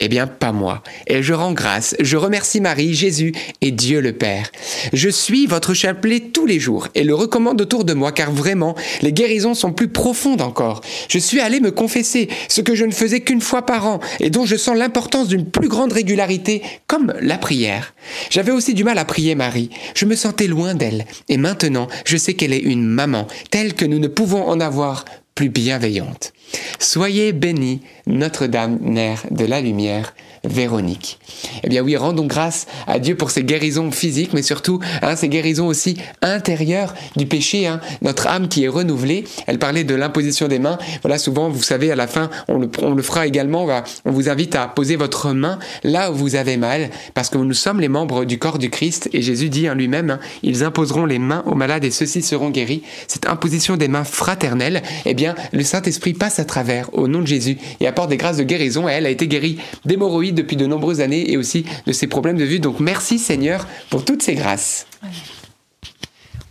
Eh 0.01 0.09
bien, 0.09 0.27
pas 0.27 0.51
moi. 0.51 0.83
Et 1.07 1.23
je 1.23 1.33
rends 1.33 1.53
grâce, 1.53 1.95
je 2.01 2.17
remercie 2.17 2.59
Marie, 2.59 2.93
Jésus 2.93 3.33
et 3.61 3.71
Dieu 3.71 4.01
le 4.01 4.11
Père. 4.11 4.51
Je 4.91 5.07
suis 5.07 5.47
votre 5.47 5.73
chapelet 5.73 6.19
tous 6.19 6.45
les 6.45 6.59
jours 6.59 6.89
et 6.95 7.05
le 7.05 7.15
recommande 7.15 7.61
autour 7.61 7.85
de 7.85 7.93
moi 7.93 8.11
car 8.11 8.29
vraiment, 8.29 8.75
les 9.01 9.13
guérisons 9.13 9.53
sont 9.53 9.71
plus 9.71 9.87
profondes 9.87 10.41
encore. 10.41 10.81
Je 11.07 11.17
suis 11.17 11.39
allé 11.39 11.61
me 11.61 11.71
confesser, 11.71 12.27
ce 12.49 12.59
que 12.59 12.75
je 12.75 12.83
ne 12.83 12.91
faisais 12.91 13.21
qu'une 13.21 13.39
fois 13.39 13.65
par 13.65 13.87
an 13.87 14.01
et 14.19 14.29
dont 14.29 14.45
je 14.45 14.57
sens 14.57 14.77
l'importance 14.77 15.29
d'une 15.29 15.49
plus 15.49 15.69
grande 15.69 15.93
régularité, 15.93 16.61
comme 16.87 17.13
la 17.21 17.37
prière. 17.37 17.95
J'avais 18.29 18.51
aussi 18.51 18.73
du 18.73 18.83
mal 18.83 18.97
à 18.97 19.05
prier 19.05 19.33
Marie. 19.33 19.69
Je 19.95 20.05
me 20.05 20.15
sentais 20.15 20.47
loin 20.47 20.75
d'elle 20.75 21.05
et 21.29 21.37
maintenant, 21.37 21.87
je 22.05 22.17
sais 22.17 22.33
qu'elle 22.33 22.53
est 22.53 22.59
une 22.59 22.85
maman, 22.85 23.27
telle 23.49 23.73
que 23.73 23.85
nous 23.85 23.99
ne 23.99 24.09
pouvons 24.09 24.45
en 24.45 24.59
avoir 24.59 25.05
plus 25.35 25.49
bienveillante. 25.49 26.31
Soyez 26.79 27.33
bénie, 27.33 27.81
Notre-Dame, 28.07 28.79
Mère 28.81 29.23
de 29.31 29.45
la 29.45 29.59
Lumière, 29.59 30.15
Véronique. 30.45 31.19
Eh 31.63 31.69
bien 31.69 31.81
oui, 31.81 31.95
rendons 31.97 32.25
grâce 32.25 32.67
à 32.87 32.99
Dieu 32.99 33.15
pour 33.15 33.31
ces 33.31 33.43
guérisons 33.43 33.91
physiques, 33.91 34.33
mais 34.33 34.41
surtout 34.41 34.79
hein, 35.01 35.15
ces 35.15 35.29
guérisons 35.29 35.67
aussi 35.67 35.97
intérieures 36.21 36.93
du 37.15 37.25
péché. 37.25 37.67
Hein. 37.67 37.79
Notre 38.01 38.27
âme 38.27 38.47
qui 38.47 38.63
est 38.63 38.67
renouvelée. 38.67 39.25
Elle 39.47 39.59
parlait 39.59 39.83
de 39.83 39.95
l'imposition 39.95 40.47
des 40.47 40.59
mains. 40.59 40.77
Voilà, 41.01 41.17
souvent, 41.17 41.49
vous 41.49 41.63
savez, 41.63 41.91
à 41.91 41.95
la 41.95 42.07
fin, 42.07 42.29
on 42.47 42.59
le, 42.59 43.01
fera 43.01 43.27
également. 43.27 43.63
On, 43.63 43.67
va, 43.67 43.83
on 44.05 44.11
vous 44.11 44.29
invite 44.29 44.55
à 44.55 44.67
poser 44.67 44.95
votre 44.95 45.31
main 45.31 45.59
là 45.83 46.11
où 46.11 46.15
vous 46.15 46.35
avez 46.35 46.57
mal, 46.57 46.89
parce 47.13 47.29
que 47.29 47.37
nous 47.37 47.53
sommes 47.53 47.79
les 47.79 47.87
membres 47.87 48.25
du 48.25 48.39
corps 48.39 48.59
du 48.59 48.69
Christ. 48.69 49.09
Et 49.13 49.21
Jésus 49.21 49.49
dit 49.49 49.69
en 49.69 49.75
lui-même, 49.75 50.11
hein, 50.11 50.19
ils 50.43 50.63
imposeront 50.63 51.05
les 51.05 51.19
mains 51.19 51.43
aux 51.45 51.55
malades 51.55 51.83
et 51.83 51.91
ceux-ci 51.91 52.21
seront 52.21 52.49
guéris. 52.49 52.83
Cette 53.07 53.27
imposition 53.27 53.77
des 53.77 53.87
mains 53.87 54.03
fraternelles, 54.03 54.81
eh 55.05 55.13
bien, 55.13 55.35
le 55.51 55.63
Saint-Esprit 55.63 56.13
passe 56.13 56.39
à 56.39 56.45
travers 56.45 56.89
au 56.93 57.07
nom 57.07 57.21
de 57.21 57.27
Jésus 57.27 57.57
et 57.79 57.87
apporte 57.87 58.09
des 58.09 58.17
grâces 58.17 58.37
de 58.37 58.43
guérison. 58.43 58.87
Elle 58.87 59.05
a 59.05 59.09
été 59.09 59.27
guérie 59.27 59.57
d'hémorroïdes 59.85 60.34
depuis 60.35 60.55
de 60.57 60.67
nombreuses 60.67 61.01
années 61.01 61.31
et 61.31 61.37
aussi 61.37 61.65
de 61.87 61.91
ses 61.91 62.07
problèmes 62.07 62.37
de 62.37 62.43
vue. 62.43 62.59
Donc 62.59 62.79
merci 62.79 63.17
Seigneur 63.17 63.67
pour 63.89 64.05
toutes 64.05 64.21
ces 64.21 64.35
grâces. 64.35 64.85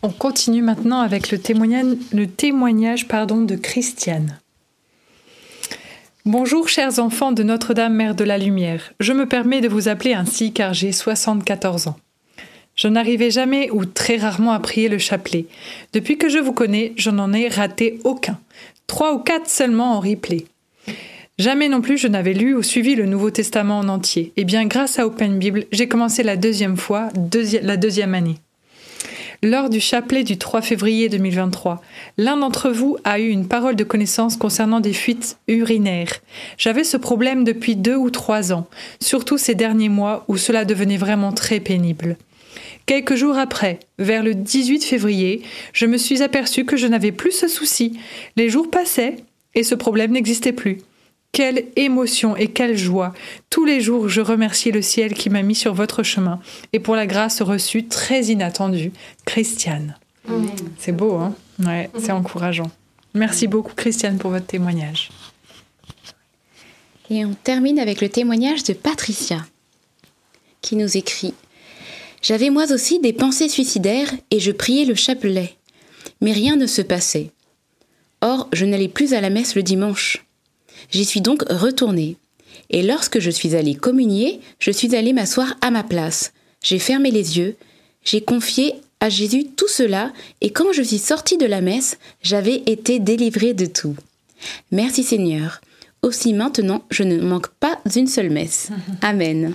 On 0.03 0.11
continue 0.11 0.63
maintenant 0.63 1.01
avec 1.01 1.31
le 1.31 1.39
témoignage, 2.27 3.09
pardon, 3.09 3.43
de 3.43 3.57
Christiane. 3.57 4.39
Bonjour 6.27 6.69
chers 6.69 6.99
enfants 6.99 7.33
de 7.33 7.43
Notre-Dame 7.43 7.95
Mère 7.95 8.15
de 8.15 8.25
la 8.25 8.39
Lumière. 8.39 8.93
Je 8.99 9.13
me 9.13 9.27
permets 9.27 9.61
de 9.61 9.69
vous 9.69 9.89
appeler 9.89 10.15
ainsi 10.15 10.53
car 10.53 10.73
j'ai 10.73 10.91
74 10.91 11.89
ans. 11.89 11.97
Je 12.77 12.89
n'arrivais 12.89 13.31
jamais 13.31 13.71
ou 13.71 13.85
très 13.85 14.17
rarement 14.17 14.53
à 14.53 14.59
prier 14.59 14.89
le 14.89 14.99
chapelet. 14.99 15.47
Depuis 15.93 16.19
que 16.19 16.29
je 16.29 16.39
vous 16.39 16.53
connais, 16.53 16.93
je 16.97 17.11
n'en 17.11 17.33
ai 17.33 17.49
raté 17.49 18.01
aucun. 18.05 18.39
Trois 18.87 19.15
ou 19.15 19.19
quatre 19.19 19.49
seulement 19.49 19.97
en 19.97 20.01
replay. 20.01 20.47
Jamais 21.37 21.69
non 21.69 21.81
plus 21.81 21.99
je 21.99 22.07
n'avais 22.07 22.33
lu 22.33 22.55
ou 22.55 22.63
suivi 22.63 22.95
le 22.95 23.07
Nouveau 23.07 23.31
Testament 23.31 23.81
en 23.81 23.89
entier. 23.89 24.33
Et 24.37 24.45
bien 24.45 24.67
grâce 24.67 25.01
à 25.01 25.07
Open 25.07 25.37
Bible, 25.37 25.65
j'ai 25.73 25.89
commencé 25.89 26.23
la 26.23 26.37
deuxième 26.37 26.77
fois, 26.77 27.09
la 27.63 27.77
deuxième 27.77 28.15
année. 28.15 28.37
Lors 29.43 29.69
du 29.69 29.81
chapelet 29.81 30.23
du 30.23 30.39
3 30.39 30.63
février 30.63 31.09
2023, 31.09 31.83
l'un 32.19 32.37
d'entre 32.37 32.71
vous 32.71 32.97
a 33.03 33.19
eu 33.19 33.29
une 33.29 33.49
parole 33.49 33.75
de 33.75 33.83
connaissance 33.83 34.37
concernant 34.37 34.79
des 34.79 34.93
fuites 34.93 35.37
urinaires. 35.49 36.21
J'avais 36.57 36.85
ce 36.85 36.97
problème 36.97 37.43
depuis 37.43 37.75
deux 37.75 37.97
ou 37.97 38.11
trois 38.11 38.53
ans, 38.53 38.69
surtout 39.03 39.37
ces 39.37 39.57
derniers 39.57 39.89
mois 39.89 40.25
où 40.29 40.37
cela 40.37 40.65
devenait 40.65 40.97
vraiment 40.97 41.33
très 41.33 41.59
pénible. 41.59 42.17
Quelques 42.87 43.17
jours 43.17 43.37
après, 43.37 43.81
vers 43.99 44.23
le 44.23 44.35
18 44.35 44.85
février, 44.85 45.43
je 45.73 45.87
me 45.87 45.99
suis 45.99 46.23
aperçu 46.23 46.65
que 46.65 46.77
je 46.77 46.87
n'avais 46.87 47.13
plus 47.13 47.33
ce 47.33 47.49
souci. 47.49 47.99
Les 48.37 48.49
jours 48.49 48.71
passaient 48.71 49.17
et 49.57 49.65
ce 49.65 49.75
problème 49.75 50.13
n'existait 50.13 50.53
plus. 50.53 50.79
Quelle 51.35 51.65
émotion 51.75 52.37
et 52.37 52.47
quelle 52.47 52.79
joie. 52.79 53.13
Tous 53.51 53.65
les 53.65 53.81
jours, 53.81 54.09
je 54.09 54.21
remercie 54.21 54.71
le 54.71 54.83
ciel 54.83 55.15
qui 55.15 55.31
m'a 55.31 55.43
mis 55.43 55.57
sur 55.57 55.75
votre 55.75 56.05
chemin 56.05 56.39
et 56.73 56.79
pour 56.79 56.95
la 56.95 57.09
grâce 57.09 57.43
reçue 57.43 57.89
très 57.89 58.27
inattendue. 58.27 58.93
Christiane. 59.25 59.99
C'est 60.79 60.93
beau, 60.93 61.17
hein? 61.17 61.35
Ouais, 61.59 61.91
c'est 61.99 62.13
encourageant. 62.13 62.71
Merci 63.15 63.49
beaucoup, 63.49 63.75
Christiane, 63.75 64.17
pour 64.17 64.31
votre 64.31 64.47
témoignage. 64.47 65.11
Et 67.11 67.25
on 67.25 67.35
termine 67.35 67.81
avec 67.81 68.01
le 68.01 68.09
témoignage 68.09 68.63
de 68.63 68.73
Patricia, 68.73 69.45
qui 70.61 70.77
nous 70.77 70.97
écrit 70.97 71.35
J'avais 72.23 72.51
moi 72.51 72.73
aussi 72.73 73.01
des 73.01 73.13
pensées 73.13 73.49
suicidaires 73.49 74.13
et 74.31 74.39
je 74.39 74.53
priais 74.53 74.85
le 74.85 74.95
chapelet, 74.95 75.57
mais 76.21 76.31
rien 76.33 76.55
ne 76.55 76.69
se 76.69 76.81
passait. 76.81 77.33
Or, 78.21 78.49
je 78.53 78.65
n'allais 78.67 78.87
plus 78.87 79.15
à 79.15 79.21
la 79.21 79.31
messe 79.31 79.57
le 79.57 79.65
dimanche. 79.65 80.25
J'y 80.91 81.05
suis 81.05 81.21
donc 81.21 81.45
retournée. 81.49 82.17
Et 82.71 82.83
lorsque 82.83 83.21
je 83.21 83.31
suis 83.31 83.55
allée 83.55 83.75
communier, 83.75 84.41
je 84.59 84.71
suis 84.71 84.95
allée 84.95 85.13
m'asseoir 85.13 85.57
à 85.61 85.71
ma 85.71 85.83
place. 85.83 86.33
J'ai 86.63 86.79
fermé 86.79 87.11
les 87.11 87.39
yeux, 87.39 87.57
j'ai 88.05 88.23
confié 88.23 88.75
à 89.01 89.09
Jésus 89.09 89.45
tout 89.57 89.69
cela, 89.69 90.13
et 90.41 90.51
quand 90.51 90.73
je 90.73 90.83
suis 90.83 90.99
sortie 90.99 91.37
de 91.37 91.47
la 91.47 91.61
messe, 91.61 91.99
j'avais 92.23 92.63
été 92.67 93.01
délivrée 93.01 93.53
de 93.53 93.67
tout. 93.67 93.97
Merci 94.71 95.03
Seigneur. 95.03 95.61
Aussi 96.05 96.35
maintenant, 96.35 96.83
je 96.91 97.03
ne 97.03 97.19
manque 97.19 97.49
pas 97.49 97.79
d'une 97.91 98.07
seule 98.07 98.29
messe. 98.29 98.69
Amen. 99.01 99.55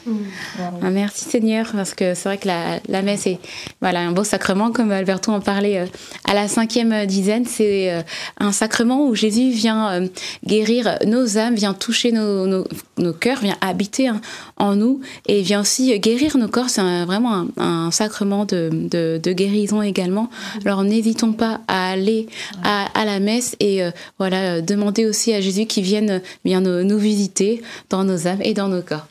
Ah, 0.81 0.89
merci 0.89 1.25
Seigneur, 1.25 1.67
parce 1.73 1.93
que 1.93 2.15
c'est 2.15 2.27
vrai 2.27 2.39
que 2.39 2.47
la, 2.47 2.79
la 2.87 3.03
messe 3.03 3.27
est 3.27 3.37
voilà, 3.81 3.99
un 3.99 4.11
beau 4.13 4.23
sacrement, 4.23 4.71
comme 4.71 4.91
Alberto 4.91 5.31
en 5.31 5.41
parlait 5.41 5.77
euh, 5.77 5.85
à 6.25 6.33
la 6.33 6.47
cinquième 6.47 7.05
dizaine. 7.05 7.45
C'est 7.45 7.93
euh, 7.93 8.01
un 8.39 8.51
sacrement 8.51 9.05
où 9.05 9.13
Jésus 9.13 9.51
vient 9.51 9.91
euh, 9.91 10.07
guérir 10.43 10.97
nos 11.05 11.37
âmes, 11.37 11.53
vient 11.53 11.75
toucher 11.75 12.11
nos, 12.11 12.47
nos, 12.47 12.65
nos 12.97 13.13
cœurs, 13.13 13.41
vient 13.41 13.57
habiter 13.61 14.07
hein, 14.07 14.19
en 14.57 14.75
nous 14.75 15.01
et 15.27 15.43
vient 15.43 15.61
aussi 15.61 15.99
guérir 15.99 16.35
nos 16.35 16.47
corps. 16.47 16.71
C'est 16.71 16.81
vraiment 17.05 17.35
un, 17.35 17.47
un 17.57 17.91
sacrement 17.91 18.45
de, 18.45 18.71
de, 18.73 19.19
de 19.21 19.33
guérison 19.33 19.83
également. 19.83 20.31
Alors 20.65 20.83
n'hésitons 20.83 21.33
pas 21.33 21.61
à 21.67 21.91
aller 21.91 22.25
à, 22.63 22.87
à 22.99 23.05
la 23.05 23.19
messe 23.19 23.55
et 23.59 23.81
voilà, 24.17 24.61
demander 24.61 25.05
aussi 25.05 25.31
à 25.31 25.41
Jésus 25.41 25.67
qu'il 25.67 25.83
vienne 25.83 26.21
bien 26.45 26.61
nous 26.61 26.97
visiter 26.97 27.61
dans 27.89 28.03
nos 28.03 28.27
âmes 28.27 28.41
et 28.41 28.53
dans 28.53 28.67
nos 28.67 28.81
corps. 28.81 29.07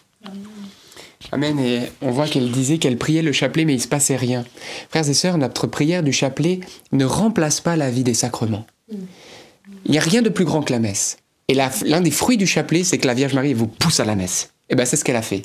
Amen. 1.33 1.59
Et 1.59 1.81
on 2.01 2.11
voit 2.11 2.26
qu'elle 2.26 2.51
disait 2.51 2.79
qu'elle 2.79 2.97
priait 2.97 3.22
le 3.22 3.33
chapelet, 3.33 3.64
mais 3.64 3.74
il 3.74 3.81
se 3.81 3.89
passait 3.89 4.16
rien. 4.16 4.45
Frères 4.89 5.09
et 5.09 5.14
sœurs, 5.14 5.39
notre 5.39 5.66
prière 5.66 6.03
du 6.03 6.12
chapelet 6.12 6.61
ne 6.93 7.05
remplace 7.05 7.61
pas 7.61 7.76
la 7.76 7.91
vie 7.91 8.05
des 8.05 8.14
sacrements. 8.14 8.66
Il 9.85 9.91
n'y 9.91 9.99
a 9.99 10.03
rien 10.03 10.22
de 10.22 10.29
plus 10.29 10.45
grand 10.45 10.62
que 10.62 10.72
la 10.72 10.79
messe. 10.79 11.18
Et 11.49 11.55
l'un 11.55 12.01
des 12.01 12.11
fruits 12.11 12.37
du 12.37 12.47
chapelet, 12.47 12.85
c'est 12.85 12.99
que 12.99 13.07
la 13.07 13.14
Vierge 13.14 13.35
Marie 13.35 13.55
vous 13.55 13.66
pousse 13.66 14.01
à 14.01 14.05
la 14.05 14.14
messe. 14.14 14.51
Et 14.71 14.75
bien, 14.75 14.85
c'est 14.85 14.97
ce 14.97 15.05
qu'elle 15.05 15.16
a 15.16 15.23
fait. 15.23 15.43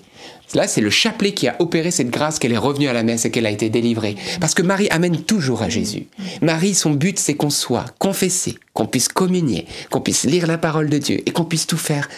Là, 0.54 0.68
c'est 0.68 0.82
le 0.82 0.90
chapelet 0.90 1.34
qui 1.34 1.48
a 1.48 1.56
opéré 1.60 1.92
cette 1.92 2.10
grâce 2.10 2.40
qu'elle 2.40 2.52
est 2.52 2.58
revenue 2.58 2.88
à 2.88 2.94
la 2.94 3.04
messe 3.04 3.26
et 3.26 3.32
qu'elle 3.32 3.46
a 3.46 3.52
été 3.52 3.70
délivrée. 3.70 4.16
Parce 4.42 4.54
que 4.54 4.62
Marie 4.62 4.90
amène 4.90 5.22
toujours 5.22 5.62
à 5.62 5.70
Jésus. 5.70 6.08
Marie, 6.42 6.76
son 6.76 6.92
but, 6.92 7.18
c'est 7.18 7.36
qu'on 7.36 7.50
soit 7.50 7.86
confessé, 8.00 8.56
qu'on 8.74 8.86
puisse 8.86 9.08
communier, 9.08 9.66
qu'on 9.90 10.02
puisse 10.02 10.26
lire 10.26 10.46
la 10.46 10.58
parole 10.58 10.90
de 10.90 10.98
Dieu 10.98 11.22
et 11.26 11.32
qu'on 11.32 11.46
puisse 11.46 11.68
tout 11.68 11.78
faire 11.78 12.10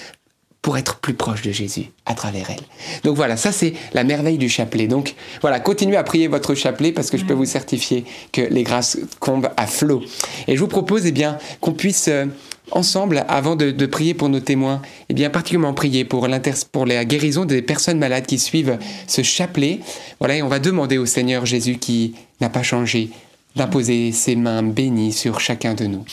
pour 0.66 0.80
être 0.80 0.96
plus 0.96 1.14
proche 1.14 1.44
de 1.44 1.52
Jésus 1.52 1.92
à 2.08 2.16
travers 2.16 2.50
elle. 2.50 2.64
Donc 3.04 3.16
voilà, 3.16 3.38
ça 3.38 3.52
c'est 3.52 3.74
la 3.94 4.04
merveille 4.04 4.40
du 4.40 4.50
chapelet. 4.50 4.88
Donc 4.88 5.14
voilà, 5.42 5.60
continuez 5.60 5.96
à 5.96 6.04
prier 6.04 6.28
votre 6.28 6.56
chapelet 6.56 6.92
parce 6.92 7.12
que 7.12 7.18
je 7.18 7.26
peux 7.26 7.36
vous 7.36 7.46
certifier 7.46 8.04
que 8.32 8.42
les 8.42 8.64
grâces 8.64 8.98
tombent 9.22 9.52
à 9.58 9.68
flot. 9.68 10.02
Et 10.48 10.56
je 10.56 10.60
vous 10.60 10.68
propose 10.68 11.06
eh 11.06 11.12
bien 11.12 11.38
qu'on 11.62 11.74
puisse 11.74 12.08
euh, 12.08 12.26
ensemble, 12.72 13.26
avant 13.28 13.56
de, 13.56 13.86
prier 13.86 14.14
pour 14.14 14.30
nos 14.30 14.40
témoins, 14.40 14.82
eh 15.10 15.14
bien 15.14 15.30
particulièrement 15.30 15.74
prier 15.74 16.06
pour, 16.06 16.28
pour 16.72 16.86
la 16.86 17.06
guérison 17.06 17.46
des 17.46 17.62
personnes 17.62 18.00
malades 18.00 18.26
qui 18.26 18.40
suivent 18.40 18.78
ce 19.08 19.22
chapelet. 19.22 19.80
Voilà, 20.20 20.38
et 20.38 20.42
on 20.42 20.48
va 20.48 20.60
demander 20.60 20.98
au 20.98 21.06
Seigneur 21.06 21.46
Jésus 21.46 21.78
qui 21.78 22.16
n'a 22.42 22.50
pas 22.50 22.64
changé 22.64 23.10
d'imposer 23.56 24.12
ses 24.12 24.36
mains 24.36 24.64
bénies 24.64 25.14
sur 25.14 25.40
chacun 25.40 25.74
de 25.74 25.86
nous. 25.86 26.06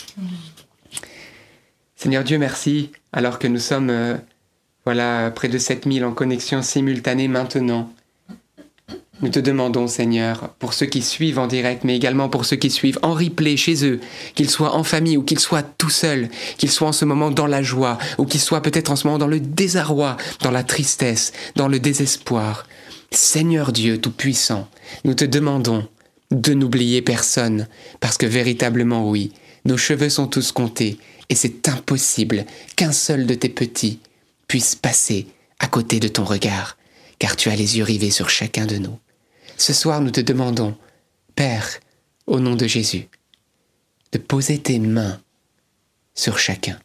Seigneur 1.95 2.23
Dieu, 2.23 2.37
merci, 2.37 2.91
alors 3.11 3.39
que 3.39 3.47
nous 3.47 3.59
sommes 3.59 3.89
euh, 3.89 4.17
voilà 4.85 5.31
près 5.31 5.47
de 5.47 5.57
7000 5.57 6.03
en 6.05 6.11
connexion 6.11 6.61
simultanée 6.61 7.27
maintenant. 7.27 7.89
Nous 9.23 9.29
te 9.29 9.39
demandons, 9.39 9.87
Seigneur, 9.87 10.49
pour 10.59 10.73
ceux 10.73 10.85
qui 10.85 11.01
suivent 11.01 11.39
en 11.39 11.47
direct, 11.47 11.85
mais 11.85 11.95
également 11.95 12.27
pour 12.27 12.43
ceux 12.43 12.57
qui 12.57 12.69
suivent 12.69 12.99
en 13.03 13.13
replay 13.13 13.55
chez 13.55 13.85
eux, 13.85 14.01
qu'ils 14.35 14.49
soient 14.49 14.75
en 14.75 14.83
famille 14.83 15.15
ou 15.15 15.23
qu'ils 15.23 15.39
soient 15.39 15.63
tout 15.63 15.89
seuls, 15.89 16.27
qu'ils 16.57 16.69
soient 16.69 16.89
en 16.89 16.91
ce 16.91 17.05
moment 17.05 17.31
dans 17.31 17.47
la 17.47 17.63
joie, 17.63 17.97
ou 18.17 18.25
qu'ils 18.25 18.41
soient 18.41 18.61
peut-être 18.61 18.91
en 18.91 18.97
ce 18.97 19.07
moment 19.07 19.19
dans 19.19 19.27
le 19.27 19.39
désarroi, 19.39 20.17
dans 20.41 20.51
la 20.51 20.63
tristesse, 20.63 21.31
dans 21.55 21.69
le 21.69 21.79
désespoir. 21.79 22.67
Seigneur 23.11 23.71
Dieu 23.71 23.97
Tout-Puissant, 23.97 24.67
nous 25.05 25.13
te 25.13 25.23
demandons 25.23 25.87
de 26.31 26.53
n'oublier 26.53 27.01
personne, 27.01 27.69
parce 28.01 28.17
que 28.17 28.25
véritablement 28.25 29.09
oui, 29.09 29.31
nos 29.63 29.77
cheveux 29.77 30.09
sont 30.09 30.27
tous 30.27 30.51
comptés, 30.51 30.97
et 31.29 31.35
c'est 31.35 31.69
impossible 31.69 32.45
qu'un 32.75 32.91
seul 32.91 33.25
de 33.25 33.35
tes 33.35 33.47
petits 33.47 34.01
puisse 34.49 34.75
passer 34.75 35.27
à 35.59 35.67
côté 35.67 36.01
de 36.01 36.09
ton 36.09 36.25
regard, 36.25 36.75
car 37.19 37.37
tu 37.37 37.47
as 37.47 37.55
les 37.55 37.77
yeux 37.77 37.85
rivés 37.85 38.11
sur 38.11 38.29
chacun 38.29 38.65
de 38.65 38.75
nous. 38.75 38.99
Ce 39.57 39.73
soir, 39.73 40.01
nous 40.01 40.11
te 40.11 40.21
demandons, 40.21 40.77
Père, 41.35 41.79
au 42.27 42.39
nom 42.39 42.55
de 42.55 42.67
Jésus, 42.67 43.07
de 44.11 44.17
poser 44.17 44.59
tes 44.61 44.79
mains 44.79 45.21
sur 46.13 46.37
chacun. 46.37 46.79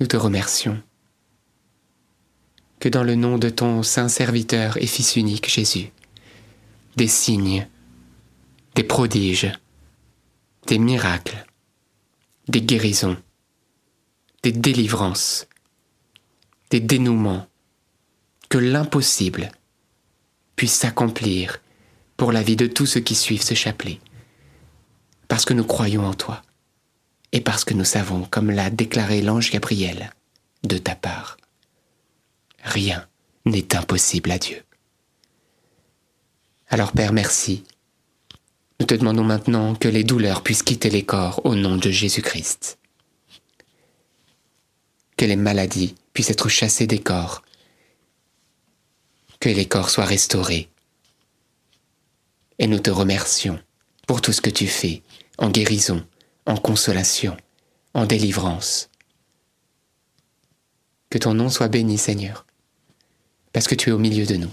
Nous 0.00 0.06
te 0.06 0.16
remercions 0.16 0.82
que 2.78 2.88
dans 2.88 3.02
le 3.02 3.14
nom 3.14 3.38
de 3.38 3.48
ton 3.48 3.82
saint 3.82 4.08
serviteur 4.08 4.76
et 4.76 4.86
fils 4.86 5.16
unique 5.16 5.48
Jésus, 5.48 5.90
des 6.96 7.08
signes, 7.08 7.66
des 8.74 8.84
prodiges, 8.84 9.50
des 10.66 10.78
miracles, 10.78 11.46
des 12.48 12.60
guérisons, 12.60 13.16
des 14.42 14.52
délivrances, 14.52 15.46
des 16.70 16.80
dénouements, 16.80 17.46
que 18.48 18.58
l'impossible 18.58 19.50
puisse 20.56 20.74
s'accomplir 20.74 21.60
pour 22.16 22.32
la 22.32 22.42
vie 22.42 22.56
de 22.56 22.66
tous 22.66 22.86
ceux 22.86 23.00
qui 23.00 23.14
suivent 23.14 23.42
ce 23.42 23.54
chapelet. 23.54 24.00
Parce 25.28 25.44
que 25.44 25.54
nous 25.54 25.64
croyons 25.64 26.06
en 26.06 26.14
toi 26.14 26.42
et 27.32 27.40
parce 27.40 27.64
que 27.64 27.74
nous 27.74 27.84
savons, 27.84 28.24
comme 28.24 28.50
l'a 28.50 28.70
déclaré 28.70 29.20
l'ange 29.20 29.50
Gabriel, 29.50 30.12
de 30.62 30.78
ta 30.78 30.94
part, 30.94 31.36
rien 32.62 33.06
n'est 33.44 33.76
impossible 33.76 34.30
à 34.30 34.38
Dieu. 34.38 34.62
Alors 36.68 36.92
Père, 36.92 37.12
merci. 37.12 37.64
Nous 38.80 38.86
te 38.86 38.94
demandons 38.94 39.24
maintenant 39.24 39.74
que 39.74 39.88
les 39.88 40.04
douleurs 40.04 40.42
puissent 40.42 40.62
quitter 40.62 40.90
les 40.90 41.04
corps 41.04 41.40
au 41.44 41.54
nom 41.54 41.76
de 41.76 41.90
Jésus-Christ. 41.90 42.78
Que 45.16 45.24
les 45.24 45.36
maladies 45.36 45.94
puissent 46.12 46.30
être 46.30 46.48
chassées 46.48 46.86
des 46.86 46.98
corps. 46.98 47.42
Que 49.40 49.48
les 49.48 49.66
corps 49.66 49.90
soient 49.90 50.04
restaurés. 50.04 50.68
Et 52.58 52.66
nous 52.66 52.78
te 52.78 52.90
remercions 52.90 53.60
pour 54.06 54.22
tout 54.22 54.32
ce 54.32 54.40
que 54.40 54.50
tu 54.50 54.66
fais 54.66 55.02
en 55.38 55.50
guérison, 55.50 56.06
en 56.46 56.56
consolation, 56.56 57.36
en 57.94 58.06
délivrance. 58.06 58.88
Que 61.10 61.18
ton 61.18 61.34
nom 61.34 61.50
soit 61.50 61.68
béni, 61.68 61.98
Seigneur, 61.98 62.46
parce 63.52 63.68
que 63.68 63.74
tu 63.74 63.90
es 63.90 63.92
au 63.92 63.98
milieu 63.98 64.26
de 64.26 64.36
nous, 64.36 64.50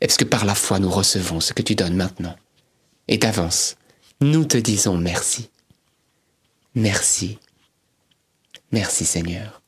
et 0.00 0.06
parce 0.06 0.16
que 0.16 0.24
par 0.24 0.44
la 0.44 0.54
foi 0.54 0.78
nous 0.78 0.90
recevons 0.90 1.40
ce 1.40 1.52
que 1.52 1.62
tu 1.62 1.74
donnes 1.74 1.96
maintenant. 1.96 2.36
Et 3.06 3.18
d'avance, 3.18 3.76
nous 4.20 4.44
te 4.44 4.58
disons 4.58 4.96
merci. 4.96 5.50
Merci. 6.74 7.38
Merci, 8.70 9.04
Seigneur. 9.06 9.62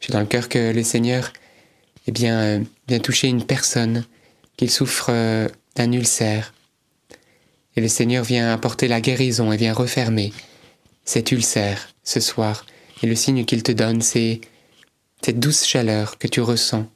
J'ai 0.00 0.12
dans 0.12 0.20
le 0.20 0.26
cœur 0.26 0.48
que 0.48 0.72
le 0.72 0.82
Seigneur 0.82 1.32
eh 2.06 2.12
bien, 2.12 2.38
euh, 2.38 2.60
vient 2.88 2.98
toucher 2.98 3.28
une 3.28 3.44
personne 3.44 4.04
qu'il 4.56 4.70
souffre 4.70 5.08
euh, 5.10 5.48
d'un 5.74 5.92
ulcère. 5.92 6.54
Et 7.76 7.80
le 7.80 7.88
Seigneur 7.88 8.24
vient 8.24 8.52
apporter 8.52 8.88
la 8.88 9.00
guérison 9.00 9.52
et 9.52 9.56
vient 9.56 9.74
refermer 9.74 10.32
cet 11.04 11.32
ulcère 11.32 11.88
ce 12.04 12.20
soir. 12.20 12.64
Et 13.02 13.06
le 13.06 13.14
signe 13.14 13.44
qu'il 13.44 13.62
te 13.62 13.72
donne, 13.72 14.00
c'est 14.00 14.40
cette 15.22 15.40
douce 15.40 15.64
chaleur 15.66 16.18
que 16.18 16.26
tu 16.26 16.40
ressens. 16.40 16.86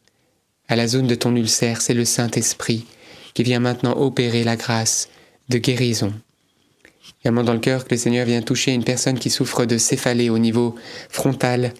À 0.68 0.76
la 0.76 0.86
zone 0.86 1.06
de 1.06 1.14
ton 1.14 1.34
ulcère, 1.34 1.82
c'est 1.82 1.94
le 1.94 2.04
Saint-Esprit 2.04 2.86
qui 3.34 3.42
vient 3.42 3.61
maintenant 3.61 3.96
opérer 3.96 4.44
la 4.44 4.56
grâce 4.56 5.08
de 5.48 5.58
guérison. 5.58 6.12
Également 7.22 7.42
dans 7.42 7.52
le 7.52 7.58
cœur 7.58 7.84
que 7.84 7.90
le 7.90 7.96
Seigneur 7.96 8.24
vient 8.26 8.40
toucher 8.40 8.72
une 8.72 8.84
personne 8.84 9.18
qui 9.18 9.30
souffre 9.30 9.64
de 9.66 9.78
céphalée 9.78 10.30
au 10.30 10.38
niveau 10.38 10.76
frontal. 11.08 11.74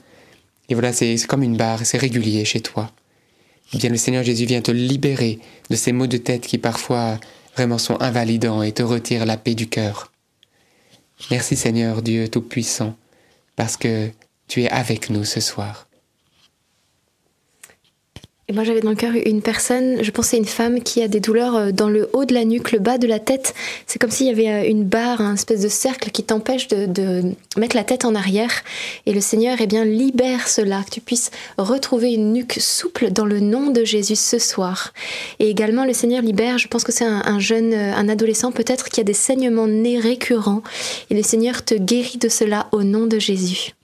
Et 0.69 0.75
voilà, 0.75 0.93
c'est 0.93 1.17
comme 1.27 1.43
une 1.43 1.57
barre, 1.57 1.87
c'est 1.87 1.99
régulier 1.99 2.45
chez 2.45 2.61
toi. 2.61 2.93
Le 3.73 3.97
Seigneur 3.97 4.25
Jésus 4.25 4.47
vient 4.47 4.63
te 4.63 4.71
libérer 4.71 5.39
de 5.69 5.77
ces 5.77 5.93
maux 5.93 6.07
de 6.07 6.17
tête 6.17 6.47
qui 6.47 6.59
parfois 6.59 7.19
vraiment 7.55 7.79
sont 7.79 8.01
invalidants 8.01 8.63
et 8.63 8.73
te 8.73 8.83
retirent 8.83 9.27
la 9.27 9.37
paix 9.37 9.55
du 9.55 9.69
cœur. 9.69 10.11
Merci 11.31 11.55
Seigneur 11.57 12.03
Dieu 12.03 12.29
Tout-Puissant, 12.29 12.97
parce 13.55 13.77
que 13.77 14.11
tu 14.49 14.63
es 14.63 14.71
avec 14.71 15.11
nous 15.11 15.25
ce 15.25 15.41
soir. 15.41 15.90
Et 18.51 18.53
moi, 18.53 18.65
j'avais 18.65 18.81
dans 18.81 18.91
le 18.91 18.97
cœur 18.97 19.13
une 19.15 19.43
personne, 19.43 20.03
je 20.03 20.11
pensais 20.11 20.37
une 20.37 20.45
femme 20.45 20.83
qui 20.83 21.05
a 21.05 21.07
des 21.07 21.21
douleurs 21.21 21.55
euh, 21.55 21.71
dans 21.71 21.89
le 21.89 22.11
haut 22.13 22.25
de 22.25 22.35
la 22.35 22.45
nuque, 22.45 22.73
le 22.73 22.81
bas 22.81 22.99
de 22.99 23.07
la 23.07 23.21
tête. 23.21 23.55
C'est 23.87 24.01
comme 24.01 24.11
s'il 24.11 24.27
y 24.27 24.31
avait 24.31 24.51
euh, 24.51 24.69
une 24.69 24.83
barre, 24.83 25.21
un 25.21 25.35
espèce 25.35 25.61
de 25.61 25.69
cercle 25.69 26.11
qui 26.11 26.25
t'empêche 26.25 26.67
de, 26.67 27.23
mettre 27.57 27.77
la 27.77 27.85
tête 27.85 28.05
en 28.05 28.17
arrière. 28.17 28.51
Et 29.07 29.13
le 29.13 29.21
Seigneur, 29.21 29.59
eh 29.61 29.69
bien, 29.69 29.85
libère 29.85 30.49
cela, 30.49 30.83
que 30.83 30.91
tu 30.91 31.01
puisses 31.01 31.31
retrouver 31.59 32.13
une 32.13 32.33
nuque 32.33 32.57
souple 32.59 33.13
dans 33.13 33.25
le 33.25 33.39
nom 33.39 33.71
de 33.71 33.85
Jésus 33.85 34.17
ce 34.17 34.41
soir. 34.41 34.95
Et 35.39 35.49
également, 35.49 35.85
le 35.85 35.93
Seigneur 35.93 36.21
libère, 36.21 36.59
je 36.59 36.67
pense 36.67 36.83
que 36.83 36.91
c'est 36.91 37.05
un, 37.05 37.23
un 37.25 37.39
jeune, 37.39 37.73
euh, 37.73 37.95
un 37.95 38.09
adolescent 38.09 38.51
peut-être 38.51 38.89
qui 38.89 39.01
a 39.01 39.05
des 39.05 39.15
saignements 39.15 39.69
nez 39.69 40.01
récurrents. 40.01 40.65
Et 41.09 41.15
le 41.15 41.23
Seigneur 41.23 41.65
te 41.65 41.75
guérit 41.75 42.19
de 42.19 42.29
cela 42.29 42.67
au 42.73 42.83
nom 42.83 43.07
de 43.07 43.21
Jésus. 43.21 43.75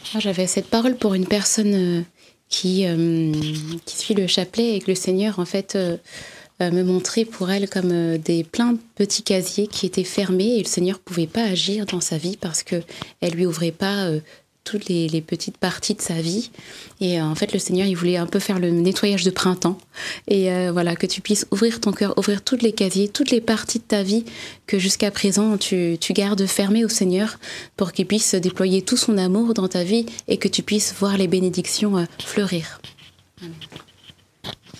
J'avais 0.19 0.47
cette 0.47 0.67
parole 0.67 0.97
pour 0.97 1.13
une 1.13 1.25
personne 1.25 1.73
euh, 1.73 2.01
qui, 2.49 2.85
euh, 2.85 3.31
qui 3.85 3.97
suit 3.97 4.13
le 4.13 4.27
chapelet 4.27 4.75
et 4.75 4.79
que 4.79 4.91
le 4.91 4.95
Seigneur, 4.95 5.39
en 5.39 5.45
fait, 5.45 5.75
euh, 5.75 5.97
me 6.59 6.83
montrait 6.83 7.25
pour 7.25 7.49
elle 7.49 7.67
comme 7.69 8.17
des 8.17 8.43
plein 8.43 8.73
de 8.73 8.79
petits 8.95 9.23
casiers 9.23 9.65
qui 9.65 9.87
étaient 9.87 10.03
fermés 10.03 10.57
et 10.57 10.59
le 10.59 10.67
Seigneur 10.67 10.99
pouvait 10.99 11.25
pas 11.25 11.43
agir 11.43 11.87
dans 11.87 12.01
sa 12.01 12.17
vie 12.17 12.37
parce 12.39 12.61
que 12.61 12.83
elle 13.19 13.33
lui 13.33 13.47
ouvrait 13.47 13.71
pas 13.71 14.11
toutes 14.63 14.85
les, 14.85 15.07
les 15.07 15.21
petites 15.21 15.57
parties 15.57 15.95
de 15.95 16.01
sa 16.01 16.21
vie. 16.21 16.51
Et 16.99 17.19
euh, 17.19 17.25
en 17.25 17.35
fait, 17.35 17.53
le 17.53 17.59
Seigneur, 17.59 17.87
il 17.87 17.95
voulait 17.95 18.17
un 18.17 18.25
peu 18.25 18.39
faire 18.39 18.59
le 18.59 18.69
nettoyage 18.69 19.23
de 19.23 19.31
printemps. 19.31 19.77
Et 20.27 20.51
euh, 20.51 20.71
voilà, 20.71 20.95
que 20.95 21.07
tu 21.07 21.21
puisses 21.21 21.47
ouvrir 21.51 21.79
ton 21.79 21.91
cœur, 21.91 22.17
ouvrir 22.17 22.43
tous 22.43 22.57
les 22.61 22.71
casiers, 22.71 23.09
toutes 23.09 23.31
les 23.31 23.41
parties 23.41 23.79
de 23.79 23.83
ta 23.83 24.03
vie 24.03 24.23
que 24.67 24.77
jusqu'à 24.79 25.11
présent 25.11 25.57
tu, 25.57 25.97
tu 25.99 26.13
gardes 26.13 26.45
fermées 26.45 26.85
au 26.85 26.89
Seigneur 26.89 27.39
pour 27.75 27.91
qu'il 27.91 28.05
puisse 28.05 28.35
déployer 28.35 28.81
tout 28.81 28.97
son 28.97 29.17
amour 29.17 29.53
dans 29.53 29.67
ta 29.67 29.83
vie 29.83 30.05
et 30.27 30.37
que 30.37 30.47
tu 30.47 30.63
puisses 30.63 30.93
voir 30.99 31.17
les 31.17 31.27
bénédictions 31.27 31.97
euh, 31.97 32.05
fleurir. 32.19 32.79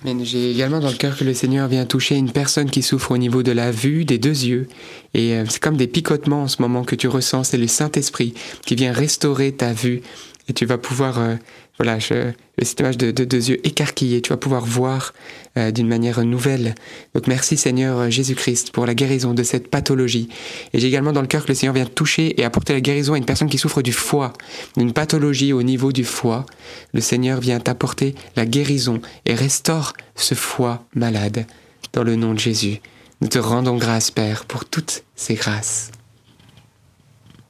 J'ai 0.04 0.52
également 0.52 0.80
dans 0.80 0.90
le 0.90 0.96
cœur 0.96 1.16
que 1.16 1.24
le 1.24 1.34
Seigneur 1.36 1.68
vient 1.68 1.86
toucher 1.86 2.16
une 2.16 2.32
personne 2.32 2.72
qui 2.72 2.82
souffre 2.82 3.12
au 3.12 3.18
niveau 3.18 3.44
de 3.44 3.52
la 3.52 3.70
vue, 3.70 4.04
des 4.04 4.18
deux 4.18 4.46
yeux. 4.46 4.68
Et 5.14 5.34
euh, 5.34 5.46
c'est 5.48 5.62
comme 5.62 5.78
des 5.78 5.88
picotements 5.88 6.44
en 6.44 6.48
ce 6.48 6.62
moment 6.62 6.84
que 6.84 6.96
tu 6.96 7.08
ressens. 7.08 7.44
C'est 7.44 7.58
le 7.58 7.68
Saint-Esprit 7.68 8.34
qui 8.66 8.74
vient 8.74 8.94
restaurer 8.94 9.52
ta 9.52 9.74
vue. 9.74 10.02
Et 10.50 10.54
tu 10.54 10.66
vas 10.66 10.80
pouvoir, 10.80 11.20
euh, 11.20 11.36
voilà, 11.78 12.00
je, 12.00 12.32
cette 12.64 12.80
image 12.80 12.98
de, 12.98 13.12
de 13.12 13.26
deux 13.26 13.52
yeux 13.52 13.66
écarquillés, 13.66 14.22
tu 14.22 14.30
vas 14.30 14.38
pouvoir 14.38 14.66
voir 14.66 15.14
euh, 15.58 15.72
d'une 15.72 15.88
manière 15.88 16.24
nouvelle. 16.24 16.76
Donc 17.14 17.28
merci 17.28 17.58
Seigneur 17.58 18.10
Jésus-Christ 18.10 18.72
pour 18.72 18.86
la 18.86 18.96
guérison 18.96 19.34
de 19.34 19.44
cette 19.44 19.70
pathologie. 19.70 20.30
Et 20.74 20.80
j'ai 20.80 20.88
également 20.88 21.12
dans 21.12 21.22
le 21.22 21.28
cœur 21.28 21.44
que 21.44 21.50
le 21.50 21.56
Seigneur 21.56 21.76
vient 21.76 21.86
toucher 21.86 22.40
et 22.40 22.44
apporter 22.44 22.74
la 22.74 22.82
guérison 22.82 23.14
à 23.14 23.18
une 23.18 23.26
personne 23.26 23.50
qui 23.50 23.58
souffre 23.58 23.82
du 23.82 23.92
foie, 23.92 24.34
d'une 24.78 24.94
pathologie 24.94 25.54
au 25.54 25.64
niveau 25.64 25.92
du 25.92 26.04
foie. 26.04 26.46
Le 26.94 27.02
Seigneur 27.02 27.40
vient 27.40 27.60
t'apporter 27.60 28.16
la 28.36 28.46
guérison 28.46 29.02
et 29.26 29.34
restaure 29.34 29.94
ce 30.16 30.36
foie 30.36 30.86
malade 30.96 31.46
dans 31.94 32.04
le 32.04 32.16
nom 32.16 32.34
de 32.34 32.40
Jésus. 32.40 32.80
Nous 33.22 33.28
te 33.28 33.40
rendons 33.40 33.78
grâce, 33.78 34.10
Père, 34.10 34.46
pour 34.46 34.66
toutes 34.66 35.04
ces 35.16 35.36
grâces. 35.36 35.92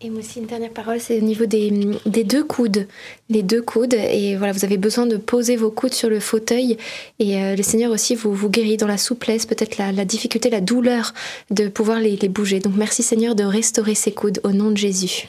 Et 0.04 0.10
moi 0.10 0.20
aussi, 0.22 0.40
une 0.40 0.48
dernière 0.48 0.72
parole, 0.72 1.00
c'est 1.00 1.20
au 1.20 1.22
niveau 1.22 1.46
des, 1.46 1.70
des, 2.08 2.24
deux 2.24 2.44
coudes. 2.44 2.88
Les 3.30 3.44
deux 3.44 3.62
coudes. 3.62 3.94
Et 3.94 4.36
voilà, 4.36 4.52
vous 4.52 4.66
avez 4.66 4.78
besoin 4.78 5.06
de 5.06 5.16
poser 5.16 5.56
vos 5.56 5.70
coudes 5.70 5.94
sur 5.94 6.10
le 6.10 6.20
fauteuil. 6.20 6.78
Et 7.20 7.40
euh, 7.40 7.56
le 7.56 7.62
Seigneur 7.62 7.92
aussi 7.92 8.16
vous, 8.16 8.34
vous 8.34 8.50
guérit 8.50 8.78
dans 8.78 8.88
la 8.88 8.98
souplesse, 8.98 9.46
peut-être 9.46 9.78
la, 9.78 9.92
la, 9.92 10.04
difficulté, 10.04 10.50
la 10.50 10.62
douleur 10.62 11.14
de 11.52 11.68
pouvoir 11.68 12.00
les, 12.00 12.16
les 12.16 12.30
bouger. 12.30 12.60
Donc 12.60 12.74
merci 12.76 13.04
Seigneur 13.04 13.36
de 13.36 13.44
restaurer 13.44 13.94
ces 13.94 14.12
coudes 14.12 14.42
au 14.44 14.52
nom 14.52 14.72
de 14.72 14.78
Jésus. 14.78 15.28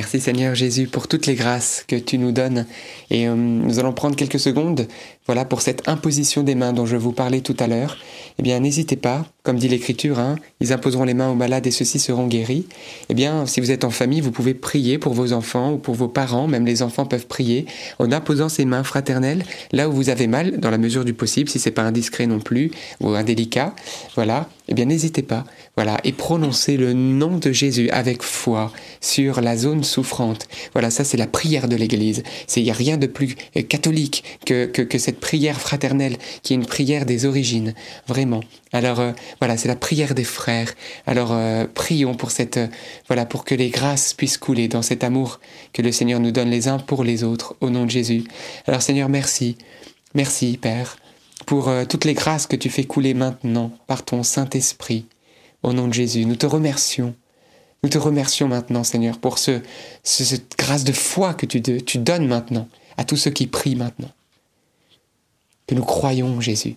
Merci 0.00 0.18
Seigneur 0.18 0.54
Jésus 0.54 0.86
pour 0.86 1.08
toutes 1.08 1.26
les 1.26 1.34
grâces 1.34 1.84
que 1.86 1.94
tu 1.94 2.16
nous 2.16 2.32
donnes. 2.32 2.64
Et 3.10 3.28
euh, 3.28 3.34
nous 3.34 3.78
allons 3.78 3.92
prendre 3.92 4.16
quelques 4.16 4.40
secondes 4.40 4.86
voilà, 5.26 5.44
pour 5.44 5.60
cette 5.60 5.86
imposition 5.88 6.42
des 6.42 6.54
mains 6.54 6.72
dont 6.72 6.86
je 6.86 6.96
vous 6.96 7.12
parlais 7.12 7.42
tout 7.42 7.54
à 7.58 7.66
l'heure. 7.66 7.98
Eh 8.38 8.42
bien, 8.42 8.58
n'hésitez 8.60 8.96
pas, 8.96 9.26
comme 9.42 9.58
dit 9.58 9.68
l'Écriture, 9.68 10.18
hein, 10.18 10.36
ils 10.60 10.72
imposeront 10.72 11.04
les 11.04 11.12
mains 11.12 11.28
aux 11.28 11.34
malades 11.34 11.66
et 11.66 11.70
ceux-ci 11.70 11.98
seront 11.98 12.26
guéris. 12.28 12.66
Eh 13.10 13.14
bien, 13.14 13.44
si 13.44 13.60
vous 13.60 13.70
êtes 13.70 13.84
en 13.84 13.90
famille, 13.90 14.22
vous 14.22 14.30
pouvez 14.30 14.54
prier 14.54 14.96
pour 14.96 15.12
vos 15.12 15.34
enfants 15.34 15.74
ou 15.74 15.76
pour 15.76 15.94
vos 15.94 16.08
parents, 16.08 16.48
même 16.48 16.64
les 16.64 16.80
enfants 16.80 17.04
peuvent 17.04 17.26
prier 17.26 17.66
en 17.98 18.10
imposant 18.10 18.48
ces 18.48 18.64
mains 18.64 18.84
fraternelles 18.84 19.44
là 19.70 19.88
où 19.90 19.92
vous 19.92 20.08
avez 20.08 20.26
mal, 20.28 20.58
dans 20.58 20.70
la 20.70 20.78
mesure 20.78 21.04
du 21.04 21.12
possible, 21.12 21.50
si 21.50 21.58
c'est 21.58 21.70
pas 21.70 21.82
indiscret 21.82 22.26
non 22.26 22.40
plus 22.40 22.70
ou 23.00 23.10
indélicat. 23.10 23.74
Voilà, 24.14 24.48
eh 24.68 24.74
bien, 24.74 24.86
n'hésitez 24.86 25.22
pas, 25.22 25.44
voilà, 25.76 25.98
et 26.04 26.12
prononcez 26.12 26.76
le 26.76 26.92
nom 26.92 27.38
de 27.38 27.52
Jésus 27.52 27.88
avec 27.90 28.22
foi 28.22 28.72
sur 29.00 29.40
la 29.40 29.56
zone 29.56 29.84
souffrante. 29.84 30.48
Voilà, 30.72 30.90
ça 30.90 31.04
c'est 31.04 31.16
la 31.16 31.26
prière 31.26 31.68
de 31.68 31.76
l'Église. 31.76 32.22
Il 32.56 32.64
n'y 32.64 32.70
a 32.70 32.74
rien 32.74 32.96
de 32.96 33.06
plus 33.06 33.34
catholique 33.68 34.24
que, 34.44 34.66
que, 34.66 34.82
que 34.82 34.98
cette 34.98 35.20
prière 35.20 35.60
fraternelle, 35.60 36.16
qui 36.42 36.52
est 36.52 36.56
une 36.56 36.66
prière 36.66 37.06
des 37.06 37.24
origines, 37.24 37.74
vraiment. 38.06 38.42
Alors 38.72 39.00
euh, 39.00 39.12
voilà, 39.40 39.56
c'est 39.56 39.68
la 39.68 39.76
prière 39.76 40.14
des 40.14 40.24
frères. 40.24 40.74
Alors 41.06 41.32
euh, 41.32 41.66
prions 41.72 42.14
pour 42.14 42.30
cette 42.30 42.58
euh, 42.58 42.68
voilà 43.08 43.26
pour 43.26 43.44
que 43.44 43.54
les 43.54 43.70
grâces 43.70 44.12
puissent 44.12 44.38
couler 44.38 44.68
dans 44.68 44.82
cet 44.82 45.04
amour 45.04 45.40
que 45.72 45.82
le 45.82 45.92
Seigneur 45.92 46.20
nous 46.20 46.30
donne 46.30 46.50
les 46.50 46.68
uns 46.68 46.78
pour 46.78 47.04
les 47.04 47.24
autres 47.24 47.56
au 47.60 47.70
nom 47.70 47.86
de 47.86 47.90
Jésus. 47.90 48.24
Alors 48.66 48.82
Seigneur, 48.82 49.08
merci. 49.08 49.56
Merci 50.14 50.58
Père 50.60 50.96
pour 51.46 51.68
euh, 51.68 51.84
toutes 51.84 52.04
les 52.04 52.14
grâces 52.14 52.46
que 52.46 52.56
tu 52.56 52.70
fais 52.70 52.84
couler 52.84 53.14
maintenant 53.14 53.72
par 53.86 54.04
ton 54.04 54.22
Saint-Esprit 54.22 55.06
au 55.62 55.72
nom 55.72 55.88
de 55.88 55.94
Jésus. 55.94 56.24
Nous 56.24 56.36
te 56.36 56.46
remercions. 56.46 57.14
Nous 57.82 57.88
te 57.88 57.98
remercions 57.98 58.48
maintenant, 58.48 58.84
Seigneur, 58.84 59.18
pour 59.18 59.38
ce, 59.38 59.60
ce 60.04 60.24
cette 60.24 60.56
grâce 60.58 60.84
de 60.84 60.92
foi 60.92 61.34
que 61.34 61.46
tu, 61.46 61.62
tu 61.62 61.98
donnes 61.98 62.26
maintenant 62.26 62.68
à 62.96 63.04
tous 63.04 63.16
ceux 63.16 63.30
qui 63.30 63.46
prient 63.46 63.76
maintenant 63.76 64.10
que 65.70 65.76
nous 65.76 65.84
croyons, 65.84 66.40
Jésus, 66.40 66.74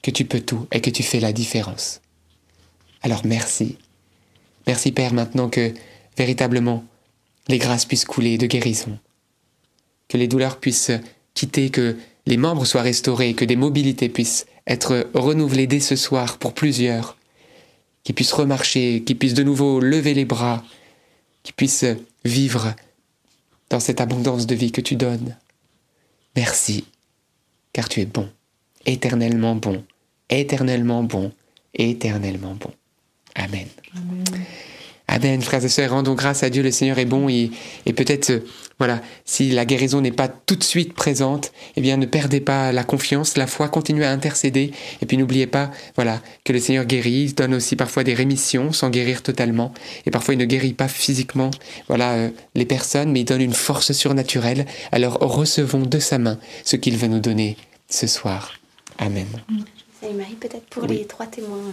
que 0.00 0.10
tu 0.10 0.24
peux 0.24 0.40
tout 0.40 0.66
et 0.72 0.80
que 0.80 0.88
tu 0.88 1.02
fais 1.02 1.20
la 1.20 1.34
différence. 1.34 2.00
Alors 3.02 3.20
merci. 3.26 3.76
Merci 4.66 4.92
Père 4.92 5.12
maintenant 5.12 5.50
que 5.50 5.74
véritablement 6.16 6.84
les 7.48 7.58
grâces 7.58 7.84
puissent 7.84 8.06
couler 8.06 8.38
de 8.38 8.46
guérison, 8.46 8.98
que 10.08 10.16
les 10.16 10.26
douleurs 10.26 10.58
puissent 10.58 10.92
quitter, 11.34 11.68
que 11.68 11.98
les 12.24 12.38
membres 12.38 12.64
soient 12.64 12.80
restaurés, 12.80 13.34
que 13.34 13.44
des 13.44 13.56
mobilités 13.56 14.08
puissent 14.08 14.46
être 14.66 15.10
renouvelées 15.12 15.66
dès 15.66 15.80
ce 15.80 15.94
soir 15.94 16.38
pour 16.38 16.54
plusieurs, 16.54 17.18
qui 18.04 18.12
puissent 18.12 18.32
remarcher, 18.32 19.02
qui 19.04 19.14
puissent 19.14 19.34
de 19.34 19.42
nouveau 19.42 19.80
lever 19.80 20.14
les 20.14 20.24
bras, 20.24 20.62
qui 21.42 21.52
puissent 21.52 21.86
vivre 22.24 22.74
dans 23.70 23.80
cette 23.80 24.00
abondance 24.00 24.46
de 24.46 24.54
vie 24.54 24.72
que 24.72 24.80
tu 24.80 24.94
donnes. 24.94 25.36
Merci 26.36 26.84
car 27.74 27.88
tu 27.88 28.00
es 28.00 28.06
bon, 28.06 28.30
éternellement 28.86 29.56
bon, 29.56 29.84
éternellement 30.30 31.02
bon, 31.02 31.32
éternellement 31.74 32.54
bon. 32.54 32.70
Amen. 33.34 33.68
Amen, 35.14 35.40
frères 35.42 35.64
et 35.64 35.68
sœurs, 35.68 35.92
rendons 35.92 36.14
grâce 36.14 36.42
à 36.42 36.50
Dieu, 36.50 36.60
le 36.60 36.72
Seigneur 36.72 36.98
est 36.98 37.04
bon 37.04 37.28
et, 37.28 37.52
et 37.86 37.92
peut-être, 37.92 38.30
euh, 38.30 38.40
voilà, 38.80 39.00
si 39.24 39.48
la 39.52 39.64
guérison 39.64 40.00
n'est 40.00 40.10
pas 40.10 40.26
tout 40.26 40.56
de 40.56 40.64
suite 40.64 40.92
présente, 40.92 41.52
eh 41.76 41.80
bien 41.80 41.96
ne 41.96 42.04
perdez 42.04 42.40
pas 42.40 42.72
la 42.72 42.82
confiance, 42.82 43.36
la 43.36 43.46
foi, 43.46 43.68
continuez 43.68 44.04
à 44.04 44.10
intercéder 44.10 44.72
et 45.00 45.06
puis 45.06 45.16
n'oubliez 45.16 45.46
pas, 45.46 45.70
voilà, 45.94 46.20
que 46.44 46.52
le 46.52 46.58
Seigneur 46.58 46.84
guérit, 46.84 47.26
il 47.26 47.34
donne 47.36 47.54
aussi 47.54 47.76
parfois 47.76 48.02
des 48.02 48.12
rémissions 48.12 48.72
sans 48.72 48.90
guérir 48.90 49.22
totalement 49.22 49.72
et 50.04 50.10
parfois 50.10 50.34
il 50.34 50.38
ne 50.38 50.46
guérit 50.46 50.72
pas 50.72 50.88
physiquement, 50.88 51.52
voilà, 51.86 52.14
euh, 52.14 52.30
les 52.56 52.66
personnes, 52.66 53.12
mais 53.12 53.20
il 53.20 53.24
donne 53.24 53.40
une 53.40 53.54
force 53.54 53.92
surnaturelle. 53.92 54.66
Alors 54.90 55.18
recevons 55.20 55.82
de 55.82 56.00
sa 56.00 56.18
main 56.18 56.40
ce 56.64 56.74
qu'il 56.74 56.96
veut 56.96 57.06
nous 57.06 57.20
donner 57.20 57.56
ce 57.88 58.08
soir. 58.08 58.54
Amen. 58.98 59.28
Marie, 60.02 60.34
peut-être 60.34 60.66
pour 60.70 60.82
oui. 60.82 60.98
les 60.98 61.06
trois 61.06 61.26
témoins. 61.26 61.72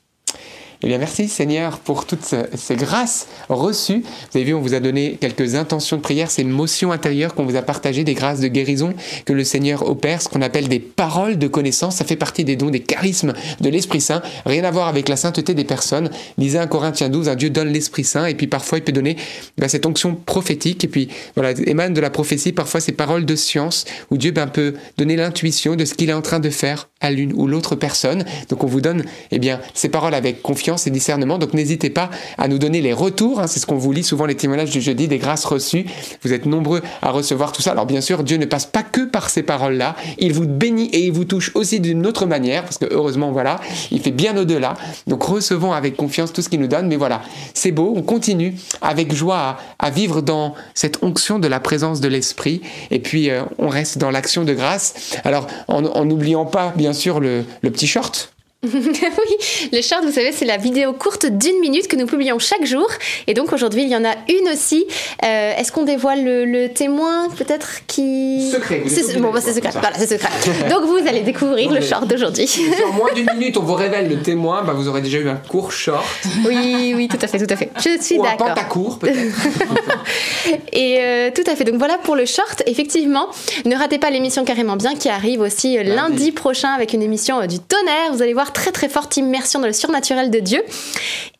Eh 0.83 0.87
bien, 0.87 0.97
merci 0.97 1.27
Seigneur 1.27 1.77
pour 1.77 2.07
toutes 2.07 2.33
ces 2.55 2.75
grâces 2.75 3.27
reçues. 3.49 4.01
Vous 4.01 4.37
avez 4.37 4.45
vu, 4.45 4.55
on 4.55 4.61
vous 4.61 4.73
a 4.73 4.79
donné 4.79 5.15
quelques 5.21 5.53
intentions 5.53 5.97
de 5.97 6.01
prière, 6.01 6.31
ces 6.31 6.43
motions 6.43 6.91
intérieures 6.91 7.35
qu'on 7.35 7.45
vous 7.45 7.55
a 7.55 7.61
partagées, 7.61 8.03
des 8.03 8.15
grâces 8.15 8.39
de 8.39 8.47
guérison 8.47 8.95
que 9.25 9.33
le 9.33 9.43
Seigneur 9.43 9.87
opère, 9.87 10.23
ce 10.23 10.27
qu'on 10.27 10.41
appelle 10.41 10.69
des 10.69 10.79
paroles 10.79 11.37
de 11.37 11.47
connaissance. 11.47 11.97
Ça 11.97 12.05
fait 12.05 12.15
partie 12.15 12.45
des 12.45 12.55
dons, 12.55 12.71
des 12.71 12.79
charismes 12.79 13.33
de 13.59 13.69
l'Esprit 13.69 14.01
Saint. 14.01 14.23
Rien 14.47 14.63
à 14.63 14.71
voir 14.71 14.87
avec 14.87 15.07
la 15.07 15.17
sainteté 15.17 15.53
des 15.53 15.65
personnes. 15.65 16.09
Lisez 16.39 16.57
1 16.57 16.65
Corinthiens 16.65 17.09
12, 17.09 17.29
un 17.29 17.35
Dieu 17.35 17.51
donne 17.51 17.71
l'Esprit 17.71 18.03
Saint 18.03 18.25
et 18.25 18.33
puis 18.33 18.47
parfois 18.47 18.79
il 18.79 18.83
peut 18.83 18.91
donner 18.91 19.17
ben, 19.59 19.67
cette 19.67 19.85
onction 19.85 20.15
prophétique 20.15 20.83
et 20.83 20.87
puis 20.87 21.09
voilà, 21.35 21.51
émane 21.67 21.93
de 21.93 22.01
la 22.01 22.09
prophétie 22.09 22.53
parfois 22.53 22.79
ces 22.79 22.93
paroles 22.93 23.25
de 23.25 23.35
science 23.35 23.85
où 24.09 24.17
Dieu 24.17 24.31
ben, 24.31 24.47
peut 24.47 24.73
donner 24.97 25.15
l'intuition 25.15 25.75
de 25.75 25.85
ce 25.85 25.93
qu'il 25.93 26.09
est 26.09 26.13
en 26.13 26.23
train 26.23 26.39
de 26.39 26.49
faire 26.49 26.89
à 27.01 27.11
l'une 27.11 27.33
ou 27.33 27.45
l'autre 27.45 27.75
personne. 27.75 28.25
Donc 28.49 28.63
on 28.63 28.67
vous 28.67 28.81
donne 28.81 29.03
eh 29.31 29.39
ces 29.75 29.89
paroles 29.89 30.15
avec 30.15 30.41
confiance 30.41 30.70
et 30.87 30.89
discernement. 30.89 31.37
Donc 31.37 31.53
n'hésitez 31.53 31.89
pas 31.89 32.09
à 32.37 32.47
nous 32.47 32.57
donner 32.57 32.81
les 32.81 32.93
retours. 32.93 33.39
Hein, 33.39 33.47
c'est 33.47 33.59
ce 33.59 33.65
qu'on 33.65 33.77
vous 33.77 33.91
lit 33.91 34.03
souvent 34.03 34.25
les 34.25 34.35
témoignages 34.35 34.71
du 34.71 34.81
jeudi, 34.81 35.07
des 35.07 35.17
grâces 35.17 35.45
reçues. 35.45 35.85
Vous 36.23 36.33
êtes 36.33 36.45
nombreux 36.45 36.81
à 37.01 37.11
recevoir 37.11 37.51
tout 37.51 37.61
ça. 37.61 37.71
Alors 37.71 37.85
bien 37.85 38.01
sûr, 38.01 38.23
Dieu 38.23 38.37
ne 38.37 38.45
passe 38.45 38.65
pas 38.65 38.83
que 38.83 39.01
par 39.01 39.29
ces 39.29 39.43
paroles-là. 39.43 39.95
Il 40.17 40.33
vous 40.33 40.47
bénit 40.47 40.87
et 40.87 41.05
il 41.05 41.11
vous 41.11 41.25
touche 41.25 41.51
aussi 41.55 41.79
d'une 41.79 42.05
autre 42.07 42.25
manière, 42.25 42.63
parce 42.63 42.77
que 42.77 42.85
heureusement, 42.89 43.31
voilà, 43.31 43.59
il 43.91 44.01
fait 44.01 44.11
bien 44.11 44.35
au-delà. 44.37 44.75
Donc 45.07 45.23
recevons 45.23 45.73
avec 45.73 45.95
confiance 45.95 46.33
tout 46.33 46.41
ce 46.41 46.49
qu'il 46.49 46.59
nous 46.59 46.67
donne. 46.67 46.87
Mais 46.87 46.95
voilà, 46.95 47.21
c'est 47.53 47.71
beau. 47.71 47.93
On 47.95 48.01
continue 48.01 48.55
avec 48.81 49.13
joie 49.13 49.37
à, 49.37 49.87
à, 49.87 49.89
vivre 49.89 50.21
dans 50.21 50.55
cette 50.73 51.03
onction 51.03 51.39
de 51.39 51.47
la 51.47 51.59
présence 51.59 52.01
de 52.01 52.07
l'Esprit. 52.07 52.61
Et 52.89 52.99
puis 52.99 53.29
euh, 53.29 53.43
on 53.57 53.67
reste 53.67 53.97
dans 53.97 54.11
l'action 54.11 54.43
de 54.43 54.53
grâce. 54.53 55.17
Alors 55.23 55.47
en 55.67 56.05
n'oubliant 56.05 56.45
pas, 56.45 56.73
bien 56.75 56.93
sûr, 56.93 57.19
le, 57.19 57.43
le 57.61 57.71
petit 57.71 57.87
short 57.87 58.31
oui, 58.73 59.69
le 59.73 59.81
short, 59.81 60.03
vous 60.05 60.11
savez, 60.11 60.31
c'est 60.31 60.45
la 60.45 60.57
vidéo 60.57 60.93
courte 60.93 61.25
d'une 61.25 61.59
minute 61.61 61.87
que 61.87 61.95
nous 61.95 62.05
publions 62.05 62.37
chaque 62.37 62.63
jour. 62.63 62.87
Et 63.25 63.33
donc 63.33 63.51
aujourd'hui, 63.53 63.81
il 63.81 63.89
y 63.89 63.95
en 63.95 64.05
a 64.05 64.13
une 64.29 64.49
aussi. 64.53 64.85
Euh, 65.23 65.55
Est-ce 65.57 65.71
qu'on 65.71 65.81
dévoile 65.81 66.23
le, 66.23 66.45
le 66.45 66.69
témoin, 66.69 67.27
peut-être 67.35 67.87
qui. 67.87 68.51
Secret. 68.51 68.83
C'est 68.85 69.17
bon, 69.17 69.31
bah, 69.31 69.39
c'est 69.41 69.53
secret. 69.53 69.71
Voilà, 69.71 69.97
c'est 69.97 70.05
secret. 70.05 70.29
donc 70.69 70.83
vous 70.83 70.99
allez 71.07 71.21
découvrir 71.21 71.69
non, 71.69 71.75
le 71.75 71.81
short 71.81 72.05
d'aujourd'hui. 72.07 72.47
En 72.87 72.93
moins 72.93 73.11
d'une 73.13 73.31
minute, 73.33 73.57
on 73.57 73.63
vous 73.63 73.73
révèle 73.73 74.07
le 74.07 74.21
témoin, 74.21 74.61
bah, 74.61 74.73
vous 74.73 74.87
aurez 74.87 75.01
déjà 75.01 75.17
eu 75.17 75.27
un 75.27 75.35
court 75.35 75.71
short. 75.71 76.05
Oui, 76.45 76.93
oui, 76.95 77.07
tout 77.07 77.17
à 77.19 77.27
fait, 77.27 77.39
tout 77.39 77.51
à 77.51 77.55
fait. 77.55 77.71
Je 77.77 77.99
suis 77.99 78.19
d'accord. 78.19 78.49
Un 78.49 78.53
pantacourt, 78.53 78.99
peut-être. 78.99 79.17
Et 80.71 80.99
euh, 80.99 81.31
tout 81.33 81.49
à 81.49 81.55
fait. 81.55 81.63
Donc 81.63 81.77
voilà 81.77 81.97
pour 81.97 82.15
le 82.15 82.25
short. 82.25 82.61
Effectivement, 82.67 83.27
ne 83.65 83.75
ratez 83.75 83.97
pas 83.97 84.11
l'émission 84.11 84.45
Carrément 84.45 84.75
Bien 84.75 84.93
qui 84.93 85.09
arrive 85.09 85.41
aussi 85.41 85.77
lundi, 85.77 85.95
lundi 85.95 86.31
prochain 86.31 86.69
avec 86.69 86.93
une 86.93 87.01
émission 87.01 87.41
euh, 87.41 87.47
du 87.47 87.57
tonnerre. 87.57 88.13
Vous 88.13 88.21
allez 88.21 88.33
voir 88.33 88.50
très 88.51 88.71
très 88.71 88.89
forte 88.89 89.17
immersion 89.17 89.59
dans 89.59 89.67
le 89.67 89.73
surnaturel 89.73 90.29
de 90.29 90.39
Dieu. 90.39 90.63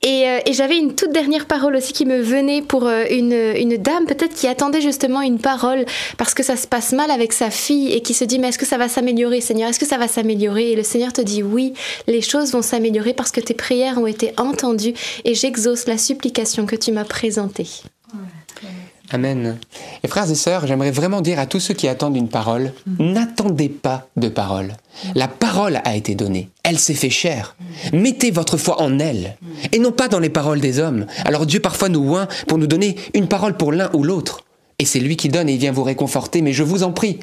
Et, 0.02 0.28
euh, 0.28 0.40
et 0.46 0.54
j'avais 0.54 0.78
une 0.78 0.96
toute 0.96 1.12
dernière 1.12 1.46
parole 1.46 1.76
aussi 1.76 1.94
qui 1.94 2.06
me 2.06 2.22
venait 2.22 2.62
pour 2.62 2.88
euh, 2.88 3.06
une, 3.10 3.34
une 3.34 3.78
dame 3.78 4.06
peut-être 4.06 4.34
qui 4.34 4.48
attendait 4.48 4.82
justement 4.82 5.22
une 5.22 5.40
parole 5.40 5.86
parce 6.18 6.34
que 6.34 6.44
ça 6.44 6.56
se 6.56 6.68
passe 6.68 6.92
mal 6.92 7.12
avec 7.12 7.34
sa 7.34 7.52
fille 7.52 7.92
et 7.94 8.02
qui 8.02 8.14
se 8.14 8.24
dit 8.24 8.40
mais 8.40 8.50
est-ce 8.50 8.58
que 8.58 8.66
ça 8.66 8.78
va 8.78 8.88
s'améliorer 8.88 9.42
Seigneur? 9.42 9.70
Est-ce 9.70 9.80
que 9.80 9.86
ça 9.86 9.98
va 9.98 10.08
s'améliorer? 10.08 10.72
Et 10.72 10.76
le 10.76 10.84
Seigneur 10.84 11.14
te 11.14 11.22
dit 11.22 11.44
oui, 11.44 11.74
les 12.08 12.22
choses 12.22 12.52
vont 12.52 12.62
s'améliorer 12.62 13.14
parce 13.14 13.32
que 13.32 13.42
tes 13.42 13.54
prières 13.54 13.98
ont 13.98 14.08
été 14.08 14.34
entendues 14.38 14.94
et 15.26 15.36
j'exauce 15.36 15.88
la 15.88 15.98
supplication 15.98 16.66
que 16.66 16.76
tu 16.76 16.92
m'as 16.92 17.06
présentée. 17.06 17.68
Amen. 19.14 19.58
Et 20.04 20.08
frères 20.08 20.30
et 20.30 20.36
sœurs, 20.36 20.68
j'aimerais 20.68 20.92
vraiment 20.92 21.22
dire 21.22 21.38
à 21.40 21.46
tous 21.46 21.60
ceux 21.60 21.74
qui 21.74 21.88
attendent 21.88 22.16
une 22.16 22.30
parole, 22.30 22.72
n'attendez 22.98 23.68
pas 23.68 24.08
de 24.16 24.30
parole. 24.30 24.74
La 25.16 25.28
parole 25.28 25.82
a 25.84 25.96
été 25.96 26.16
donnée. 26.16 26.50
Elle 26.64 26.80
s'est 26.80 26.94
fait 26.94 27.10
chair. 27.10 27.56
Mettez 27.92 28.32
votre 28.32 28.58
foi 28.58 28.82
en 28.82 29.00
elle 29.00 29.36
et 29.74 29.80
non 29.80 29.92
pas 29.92 30.08
dans 30.08 30.20
les 30.20 30.30
paroles 30.30 30.62
des 30.62 30.80
hommes. 30.80 31.06
Alors 31.26 31.46
Dieu 31.46 31.60
parfois 31.60 31.90
nous 31.90 32.16
oint 32.16 32.28
pour 32.48 32.58
nous 32.58 32.68
donner 32.68 32.96
une 33.14 33.28
parole 33.28 33.58
pour 33.58 33.74
l'un 33.74 33.90
ou 33.94 34.04
l'autre. 34.04 34.46
Et 34.80 34.86
c'est 34.86 35.00
lui 35.00 35.18
qui 35.18 35.30
donne 35.30 35.50
et 35.50 35.54
il 35.54 35.60
vient 35.60 35.72
vous 35.72 35.84
réconforter, 35.84 36.42
mais 36.42 36.54
je 36.54 36.64
vous 36.64 36.84
en 36.84 36.92
prie. 36.92 37.20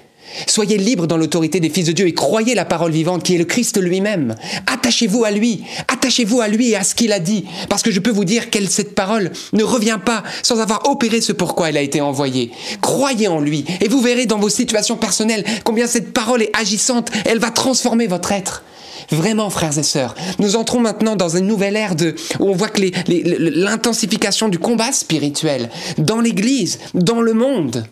Soyez 0.47 0.79
libres 0.79 1.07
dans 1.07 1.17
l'autorité 1.17 1.61
des 1.61 1.71
fils 1.71 1.87
de 1.87 1.93
Dieu 1.93 2.07
et 2.07 2.15
croyez 2.15 2.55
la 2.55 2.65
parole 2.65 2.93
vivante 2.93 3.23
qui 3.23 3.35
est 3.35 3.39
le 3.39 3.45
Christ 3.45 3.81
lui-même. 3.81 4.35
Attachez-vous 4.67 5.25
à 5.25 5.31
lui, 5.31 5.63
attachez-vous 5.89 6.41
à 6.41 6.49
lui 6.49 6.71
et 6.71 6.77
à 6.77 6.85
ce 6.85 6.95
qu'il 6.95 7.13
a 7.13 7.21
dit, 7.21 7.45
parce 7.69 7.83
que 7.83 7.91
je 7.91 8.01
peux 8.01 8.11
vous 8.11 8.25
dire 8.25 8.51
que 8.51 8.59
cette 8.67 8.95
parole 8.95 9.31
ne 9.53 9.65
revient 9.65 9.99
pas 10.05 10.23
sans 10.43 10.61
avoir 10.61 10.89
opéré 10.89 11.21
ce 11.21 11.33
pourquoi 11.33 11.69
elle 11.69 11.77
a 11.77 11.83
été 11.83 12.01
envoyée. 12.01 12.51
Croyez 12.81 13.29
en 13.29 13.41
lui 13.41 13.65
et 13.81 13.89
vous 13.89 14.01
verrez 14.01 14.27
dans 14.27 14.39
vos 14.39 14.49
situations 14.49 14.97
personnelles 14.97 15.45
combien 15.65 15.87
cette 15.87 16.13
parole 16.13 16.43
est 16.43 16.57
agissante, 16.59 17.11
elle 17.25 17.39
va 17.39 17.51
transformer 17.51 18.07
votre 18.07 18.33
être. 18.33 18.65
Vraiment, 19.11 19.49
frères 19.49 19.79
et 19.79 19.83
sœurs, 19.83 20.15
nous 20.39 20.57
entrons 20.57 20.81
maintenant 20.81 21.17
dans 21.17 21.37
une 21.37 21.47
nouvelle 21.47 21.77
ère 21.77 21.95
de, 21.95 22.15
où 22.41 22.49
on 22.51 22.55
voit 22.55 22.69
que 22.69 22.83
l'intensification 23.09 24.49
du 24.49 24.59
combat 24.59 24.93
spirituel 24.93 25.71
dans 25.97 26.21
l'Église, 26.21 26.79
dans 26.95 27.21
le 27.21 27.33
monde. 27.33 27.87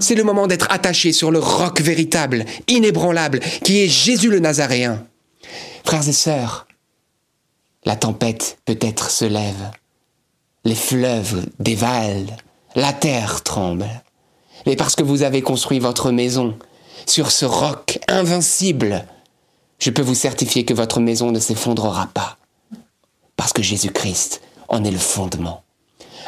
C'est 0.00 0.14
le 0.14 0.24
moment 0.24 0.46
d'être 0.46 0.66
attaché 0.70 1.12
sur 1.12 1.30
le 1.30 1.38
roc 1.38 1.80
véritable, 1.80 2.46
inébranlable, 2.68 3.40
qui 3.62 3.80
est 3.80 3.88
Jésus 3.88 4.30
le 4.30 4.40
Nazaréen. 4.40 5.06
Frères 5.84 6.08
et 6.08 6.12
sœurs, 6.12 6.66
la 7.84 7.96
tempête 7.96 8.58
peut-être 8.64 9.10
se 9.10 9.26
lève, 9.26 9.70
les 10.64 10.74
fleuves 10.74 11.46
dévalent, 11.58 12.34
la 12.74 12.94
terre 12.94 13.42
tremble. 13.42 13.88
Mais 14.66 14.74
parce 14.74 14.96
que 14.96 15.02
vous 15.02 15.22
avez 15.22 15.42
construit 15.42 15.78
votre 15.78 16.10
maison 16.10 16.58
sur 17.06 17.30
ce 17.30 17.44
roc 17.44 17.98
invincible, 18.08 19.06
je 19.78 19.90
peux 19.90 20.02
vous 20.02 20.14
certifier 20.14 20.64
que 20.64 20.74
votre 20.74 21.00
maison 21.00 21.30
ne 21.30 21.38
s'effondrera 21.38 22.08
pas. 22.12 22.38
Parce 23.36 23.52
que 23.52 23.62
Jésus-Christ 23.62 24.40
en 24.68 24.82
est 24.84 24.90
le 24.90 24.98
fondement. 24.98 25.62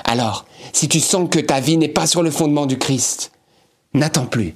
Alors, 0.04 0.46
si 0.72 0.88
tu 0.88 1.00
sens 1.00 1.28
que 1.30 1.38
ta 1.38 1.60
vie 1.60 1.76
n'est 1.76 1.88
pas 1.88 2.06
sur 2.06 2.22
le 2.22 2.30
fondement 2.30 2.66
du 2.66 2.78
Christ, 2.78 3.32
n'attends 3.94 4.26
plus. 4.26 4.54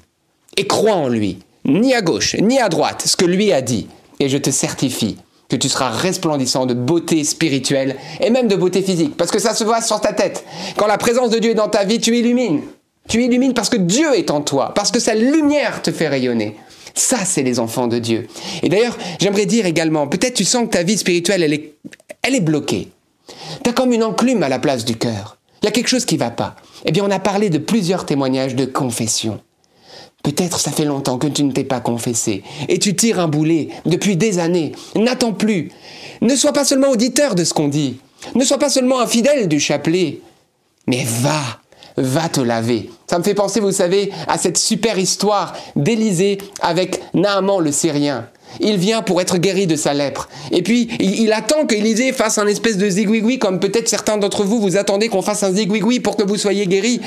Et 0.56 0.66
crois 0.66 0.94
en 0.94 1.08
lui, 1.08 1.38
ni 1.64 1.94
à 1.94 2.02
gauche, 2.02 2.36
ni 2.36 2.58
à 2.58 2.68
droite, 2.68 3.02
ce 3.06 3.16
que 3.16 3.24
lui 3.24 3.52
a 3.52 3.60
dit. 3.60 3.88
Et 4.20 4.28
je 4.28 4.38
te 4.38 4.50
certifie 4.50 5.16
que 5.48 5.56
tu 5.56 5.68
seras 5.68 5.90
resplendissant 5.90 6.66
de 6.66 6.74
beauté 6.74 7.22
spirituelle 7.24 7.96
et 8.20 8.30
même 8.30 8.48
de 8.48 8.56
beauté 8.56 8.82
physique. 8.82 9.16
Parce 9.16 9.30
que 9.30 9.38
ça 9.38 9.54
se 9.54 9.64
voit 9.64 9.80
sur 9.80 10.00
ta 10.00 10.12
tête. 10.12 10.44
Quand 10.76 10.86
la 10.86 10.98
présence 10.98 11.30
de 11.30 11.38
Dieu 11.38 11.52
est 11.52 11.54
dans 11.54 11.68
ta 11.68 11.84
vie, 11.84 12.00
tu 12.00 12.16
illumines. 12.16 12.62
Tu 13.08 13.22
illumines 13.22 13.54
parce 13.54 13.68
que 13.68 13.76
Dieu 13.76 14.14
est 14.16 14.30
en 14.30 14.40
toi, 14.40 14.72
parce 14.74 14.90
que 14.90 14.98
sa 14.98 15.14
lumière 15.14 15.82
te 15.82 15.92
fait 15.92 16.08
rayonner. 16.08 16.56
Ça, 16.94 17.18
c'est 17.24 17.42
les 17.42 17.60
enfants 17.60 17.86
de 17.86 17.98
Dieu. 17.98 18.26
Et 18.62 18.68
d'ailleurs, 18.68 18.96
j'aimerais 19.20 19.46
dire 19.46 19.66
également, 19.66 20.08
peut-être 20.08 20.34
tu 20.34 20.44
sens 20.44 20.64
que 20.64 20.70
ta 20.70 20.82
vie 20.82 20.96
spirituelle, 20.96 21.42
elle 21.42 21.52
est, 21.52 21.74
elle 22.22 22.34
est 22.34 22.40
bloquée. 22.40 22.88
T'as 23.62 23.72
comme 23.72 23.92
une 23.92 24.02
enclume 24.02 24.42
à 24.42 24.48
la 24.48 24.58
place 24.58 24.84
du 24.84 24.96
cœur. 24.96 25.36
Il 25.66 25.70
y 25.70 25.70
a 25.70 25.72
quelque 25.72 25.88
chose 25.88 26.04
qui 26.04 26.16
va 26.16 26.30
pas. 26.30 26.54
Eh 26.84 26.92
bien, 26.92 27.04
on 27.04 27.10
a 27.10 27.18
parlé 27.18 27.50
de 27.50 27.58
plusieurs 27.58 28.06
témoignages 28.06 28.54
de 28.54 28.66
confession. 28.66 29.40
Peut-être 30.22 30.60
ça 30.60 30.70
fait 30.70 30.84
longtemps 30.84 31.18
que 31.18 31.26
tu 31.26 31.42
ne 31.42 31.50
t'es 31.50 31.64
pas 31.64 31.80
confessé 31.80 32.44
et 32.68 32.78
tu 32.78 32.94
tires 32.94 33.18
un 33.18 33.26
boulet 33.26 33.70
depuis 33.84 34.16
des 34.16 34.38
années. 34.38 34.70
N'attends 34.94 35.32
plus. 35.32 35.72
Ne 36.20 36.36
sois 36.36 36.52
pas 36.52 36.64
seulement 36.64 36.90
auditeur 36.90 37.34
de 37.34 37.42
ce 37.42 37.52
qu'on 37.52 37.66
dit. 37.66 37.98
Ne 38.36 38.44
sois 38.44 38.60
pas 38.60 38.70
seulement 38.70 39.00
un 39.00 39.08
fidèle 39.08 39.48
du 39.48 39.58
chapelet. 39.58 40.20
Mais 40.86 41.02
va, 41.04 41.42
va 41.96 42.28
te 42.28 42.40
laver. 42.40 42.88
Ça 43.10 43.18
me 43.18 43.24
fait 43.24 43.34
penser, 43.34 43.58
vous 43.58 43.72
savez, 43.72 44.12
à 44.28 44.38
cette 44.38 44.58
super 44.58 45.00
histoire 45.00 45.52
d'Élisée 45.74 46.38
avec 46.60 47.02
Naaman 47.12 47.58
le 47.58 47.72
Syrien. 47.72 48.28
Il 48.60 48.76
vient 48.76 49.02
pour 49.02 49.20
être 49.20 49.38
guéri 49.38 49.66
de 49.66 49.76
sa 49.76 49.94
lèpre. 49.94 50.28
Et 50.50 50.62
puis, 50.62 50.88
il, 50.98 51.20
il 51.20 51.32
attend 51.32 51.66
qu'Élisée 51.66 52.12
fasse 52.12 52.38
un 52.38 52.46
espèce 52.46 52.78
de 52.78 52.88
zigouigoui, 52.88 53.38
comme 53.38 53.60
peut-être 53.60 53.88
certains 53.88 54.16
d'entre 54.16 54.44
vous, 54.44 54.60
vous 54.60 54.76
attendez 54.76 55.08
qu'on 55.08 55.22
fasse 55.22 55.42
un 55.42 55.52
zigouigoui 55.52 56.00
pour 56.00 56.16
que 56.16 56.22
vous 56.22 56.36
soyez 56.36 56.66
guéri. 56.66 57.00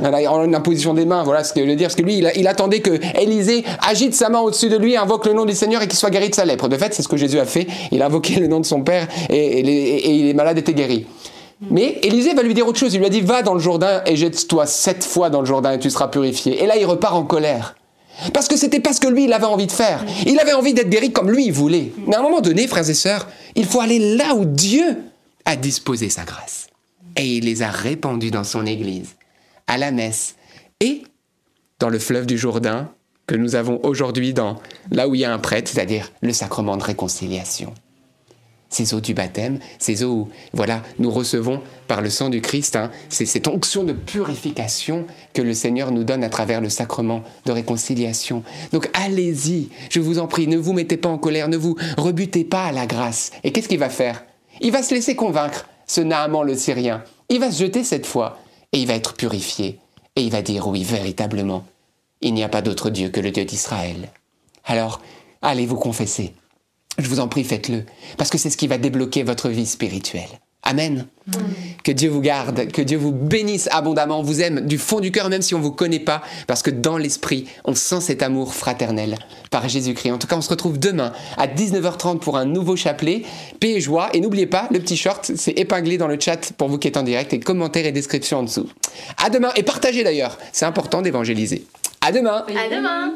Voilà, 0.00 0.32
en 0.32 0.52
imposition 0.52 0.94
des 0.94 1.04
mains, 1.04 1.22
voilà 1.22 1.44
ce 1.44 1.52
que 1.52 1.64
je 1.64 1.70
dire. 1.72 1.88
Parce 1.88 1.94
que 1.94 2.02
lui, 2.02 2.22
il 2.34 2.48
attendait 2.48 2.80
que 2.80 2.98
Élisée 3.20 3.64
agite 3.86 4.14
sa 4.14 4.28
main 4.28 4.40
au-dessus 4.40 4.68
de 4.68 4.76
lui, 4.76 4.96
invoque 4.96 5.26
le 5.26 5.32
nom 5.32 5.44
du 5.44 5.54
Seigneur 5.54 5.82
et 5.82 5.88
qu'il 5.88 5.98
soit 5.98 6.10
guéri 6.10 6.30
de 6.30 6.34
sa 6.34 6.44
lèpre. 6.44 6.68
De 6.68 6.76
fait, 6.76 6.94
c'est 6.94 7.02
ce 7.02 7.08
que 7.08 7.16
Jésus 7.16 7.38
a 7.38 7.44
fait. 7.44 7.66
Il 7.92 8.02
a 8.02 8.06
invoqué 8.06 8.40
le 8.40 8.46
nom 8.46 8.60
de 8.60 8.66
son 8.66 8.82
Père 8.82 9.08
et, 9.28 9.60
et 9.60 9.62
les, 9.62 9.72
et 9.72 10.22
les 10.22 10.34
malades 10.34 10.58
étaient 10.58 10.74
guéris. 10.74 11.06
Mais 11.70 11.98
Élisée 12.02 12.32
va 12.34 12.42
lui 12.42 12.54
dire 12.54 12.66
autre 12.66 12.78
chose. 12.78 12.94
Il 12.94 13.00
lui 13.00 13.06
a 13.06 13.10
dit 13.10 13.20
Va 13.20 13.42
dans 13.42 13.54
le 13.54 13.60
Jourdain 13.60 14.02
et 14.06 14.16
jette-toi 14.16 14.66
sept 14.66 15.04
fois 15.04 15.28
dans 15.28 15.40
le 15.40 15.46
Jourdain 15.46 15.72
et 15.72 15.78
tu 15.78 15.90
seras 15.90 16.08
purifié. 16.08 16.62
Et 16.62 16.66
là, 16.66 16.76
il 16.76 16.86
repart 16.86 17.14
en 17.14 17.24
colère. 17.24 17.74
Parce 18.32 18.48
que 18.48 18.56
c'était 18.56 18.80
pas 18.80 18.92
ce 18.92 19.00
que 19.00 19.08
lui, 19.08 19.24
il 19.24 19.32
avait 19.32 19.44
envie 19.44 19.66
de 19.66 19.72
faire. 19.72 20.04
Il 20.26 20.38
avait 20.38 20.52
envie 20.52 20.74
d'être 20.74 20.90
guéri 20.90 21.12
comme 21.12 21.30
lui, 21.30 21.46
il 21.46 21.52
voulait. 21.52 21.92
Mais 22.06 22.16
à 22.16 22.20
un 22.20 22.22
moment 22.22 22.40
donné, 22.40 22.66
frères 22.66 22.88
et 22.88 22.94
sœurs, 22.94 23.28
il 23.54 23.66
faut 23.66 23.80
aller 23.80 24.16
là 24.16 24.34
où 24.34 24.44
Dieu 24.44 24.98
a 25.44 25.56
disposé 25.56 26.08
sa 26.08 26.24
grâce. 26.24 26.68
Et 27.16 27.36
il 27.36 27.44
les 27.44 27.62
a 27.62 27.70
répandus 27.70 28.30
dans 28.30 28.44
son 28.44 28.66
Église, 28.66 29.16
à 29.66 29.78
la 29.78 29.90
messe 29.90 30.36
et 30.80 31.02
dans 31.78 31.88
le 31.88 31.98
fleuve 31.98 32.26
du 32.26 32.38
Jourdain 32.38 32.90
que 33.26 33.34
nous 33.34 33.54
avons 33.54 33.80
aujourd'hui 33.82 34.34
dans 34.34 34.60
là 34.90 35.08
où 35.08 35.14
il 35.14 35.20
y 35.20 35.24
a 35.24 35.32
un 35.32 35.38
prêtre, 35.38 35.70
c'est-à-dire 35.72 36.10
le 36.20 36.32
sacrement 36.32 36.76
de 36.76 36.82
réconciliation 36.82 37.74
ces 38.70 38.94
eaux 38.94 39.00
du 39.00 39.12
baptême, 39.12 39.58
ces 39.78 40.04
eaux 40.04 40.12
où, 40.12 40.28
voilà, 40.52 40.82
nous 40.98 41.10
recevons 41.10 41.60
par 41.88 42.00
le 42.00 42.08
sang 42.08 42.30
du 42.30 42.40
Christ, 42.40 42.76
hein, 42.76 42.90
c'est 43.08 43.26
cette 43.26 43.48
onction 43.48 43.84
de 43.84 43.92
purification 43.92 45.06
que 45.34 45.42
le 45.42 45.54
Seigneur 45.54 45.90
nous 45.90 46.04
donne 46.04 46.24
à 46.24 46.30
travers 46.30 46.60
le 46.60 46.68
sacrement 46.68 47.22
de 47.44 47.52
réconciliation. 47.52 48.44
Donc 48.72 48.88
allez-y, 48.94 49.68
je 49.90 50.00
vous 50.00 50.18
en 50.18 50.28
prie, 50.28 50.46
ne 50.46 50.56
vous 50.56 50.72
mettez 50.72 50.96
pas 50.96 51.08
en 51.08 51.18
colère, 51.18 51.48
ne 51.48 51.56
vous 51.56 51.76
rebutez 51.98 52.44
pas 52.44 52.66
à 52.66 52.72
la 52.72 52.86
grâce. 52.86 53.32
Et 53.44 53.52
qu'est-ce 53.52 53.68
qu'il 53.68 53.80
va 53.80 53.90
faire? 53.90 54.24
Il 54.60 54.72
va 54.72 54.82
se 54.82 54.94
laisser 54.94 55.16
convaincre, 55.16 55.66
ce 55.86 56.00
Naaman 56.00 56.44
le 56.44 56.54
Syrien. 56.54 57.02
Il 57.28 57.40
va 57.40 57.50
se 57.50 57.58
jeter 57.58 57.82
cette 57.82 58.06
fois, 58.06 58.38
et 58.72 58.78
il 58.78 58.86
va 58.86 58.94
être 58.94 59.14
purifié. 59.14 59.78
Et 60.16 60.22
il 60.22 60.30
va 60.30 60.42
dire, 60.42 60.68
oui, 60.68 60.84
véritablement, 60.84 61.64
il 62.20 62.34
n'y 62.34 62.44
a 62.44 62.48
pas 62.48 62.62
d'autre 62.62 62.90
Dieu 62.90 63.08
que 63.08 63.20
le 63.20 63.30
Dieu 63.30 63.44
d'Israël. 63.44 64.10
Alors, 64.64 65.00
allez 65.42 65.66
vous 65.66 65.76
confesser. 65.76 66.34
Je 67.00 67.08
vous 67.08 67.20
en 67.20 67.28
prie, 67.28 67.44
faites-le, 67.44 67.84
parce 68.18 68.30
que 68.30 68.38
c'est 68.38 68.50
ce 68.50 68.56
qui 68.56 68.66
va 68.66 68.78
débloquer 68.78 69.22
votre 69.22 69.48
vie 69.48 69.66
spirituelle. 69.66 70.28
Amen. 70.62 71.06
Que 71.84 71.90
Dieu 71.90 72.10
vous 72.10 72.20
garde, 72.20 72.70
que 72.70 72.82
Dieu 72.82 72.98
vous 72.98 73.12
bénisse 73.12 73.68
abondamment, 73.72 74.20
on 74.20 74.22
vous 74.22 74.42
aime 74.42 74.66
du 74.66 74.76
fond 74.76 75.00
du 75.00 75.10
cœur, 75.10 75.30
même 75.30 75.40
si 75.40 75.54
on 75.54 75.58
ne 75.58 75.62
vous 75.62 75.72
connaît 75.72 76.00
pas, 76.00 76.22
parce 76.46 76.62
que 76.62 76.70
dans 76.70 76.98
l'esprit, 76.98 77.46
on 77.64 77.74
sent 77.74 78.02
cet 78.02 78.22
amour 78.22 78.52
fraternel 78.54 79.16
par 79.50 79.68
Jésus-Christ. 79.68 80.12
En 80.12 80.18
tout 80.18 80.26
cas, 80.26 80.36
on 80.36 80.42
se 80.42 80.50
retrouve 80.50 80.78
demain 80.78 81.12
à 81.38 81.46
19h30 81.46 82.18
pour 82.18 82.36
un 82.36 82.44
nouveau 82.44 82.76
chapelet. 82.76 83.22
Paix 83.58 83.70
et 83.70 83.80
joie. 83.80 84.10
Et 84.12 84.20
n'oubliez 84.20 84.46
pas, 84.46 84.68
le 84.70 84.80
petit 84.80 84.98
short, 84.98 85.32
c'est 85.34 85.58
épinglé 85.58 85.96
dans 85.96 86.08
le 86.08 86.20
chat 86.20 86.52
pour 86.58 86.68
vous 86.68 86.78
qui 86.78 86.88
êtes 86.88 86.98
en 86.98 87.04
direct, 87.04 87.32
et 87.32 87.40
commentaires 87.40 87.86
et 87.86 87.92
descriptions 87.92 88.40
en 88.40 88.42
dessous. 88.42 88.68
À 89.16 89.30
demain, 89.30 89.52
et 89.56 89.62
partagez 89.62 90.04
d'ailleurs, 90.04 90.38
c'est 90.52 90.66
important 90.66 91.00
d'évangéliser. 91.00 91.64
À 92.02 92.12
demain. 92.12 92.44
À 92.48 92.68
demain 92.68 93.14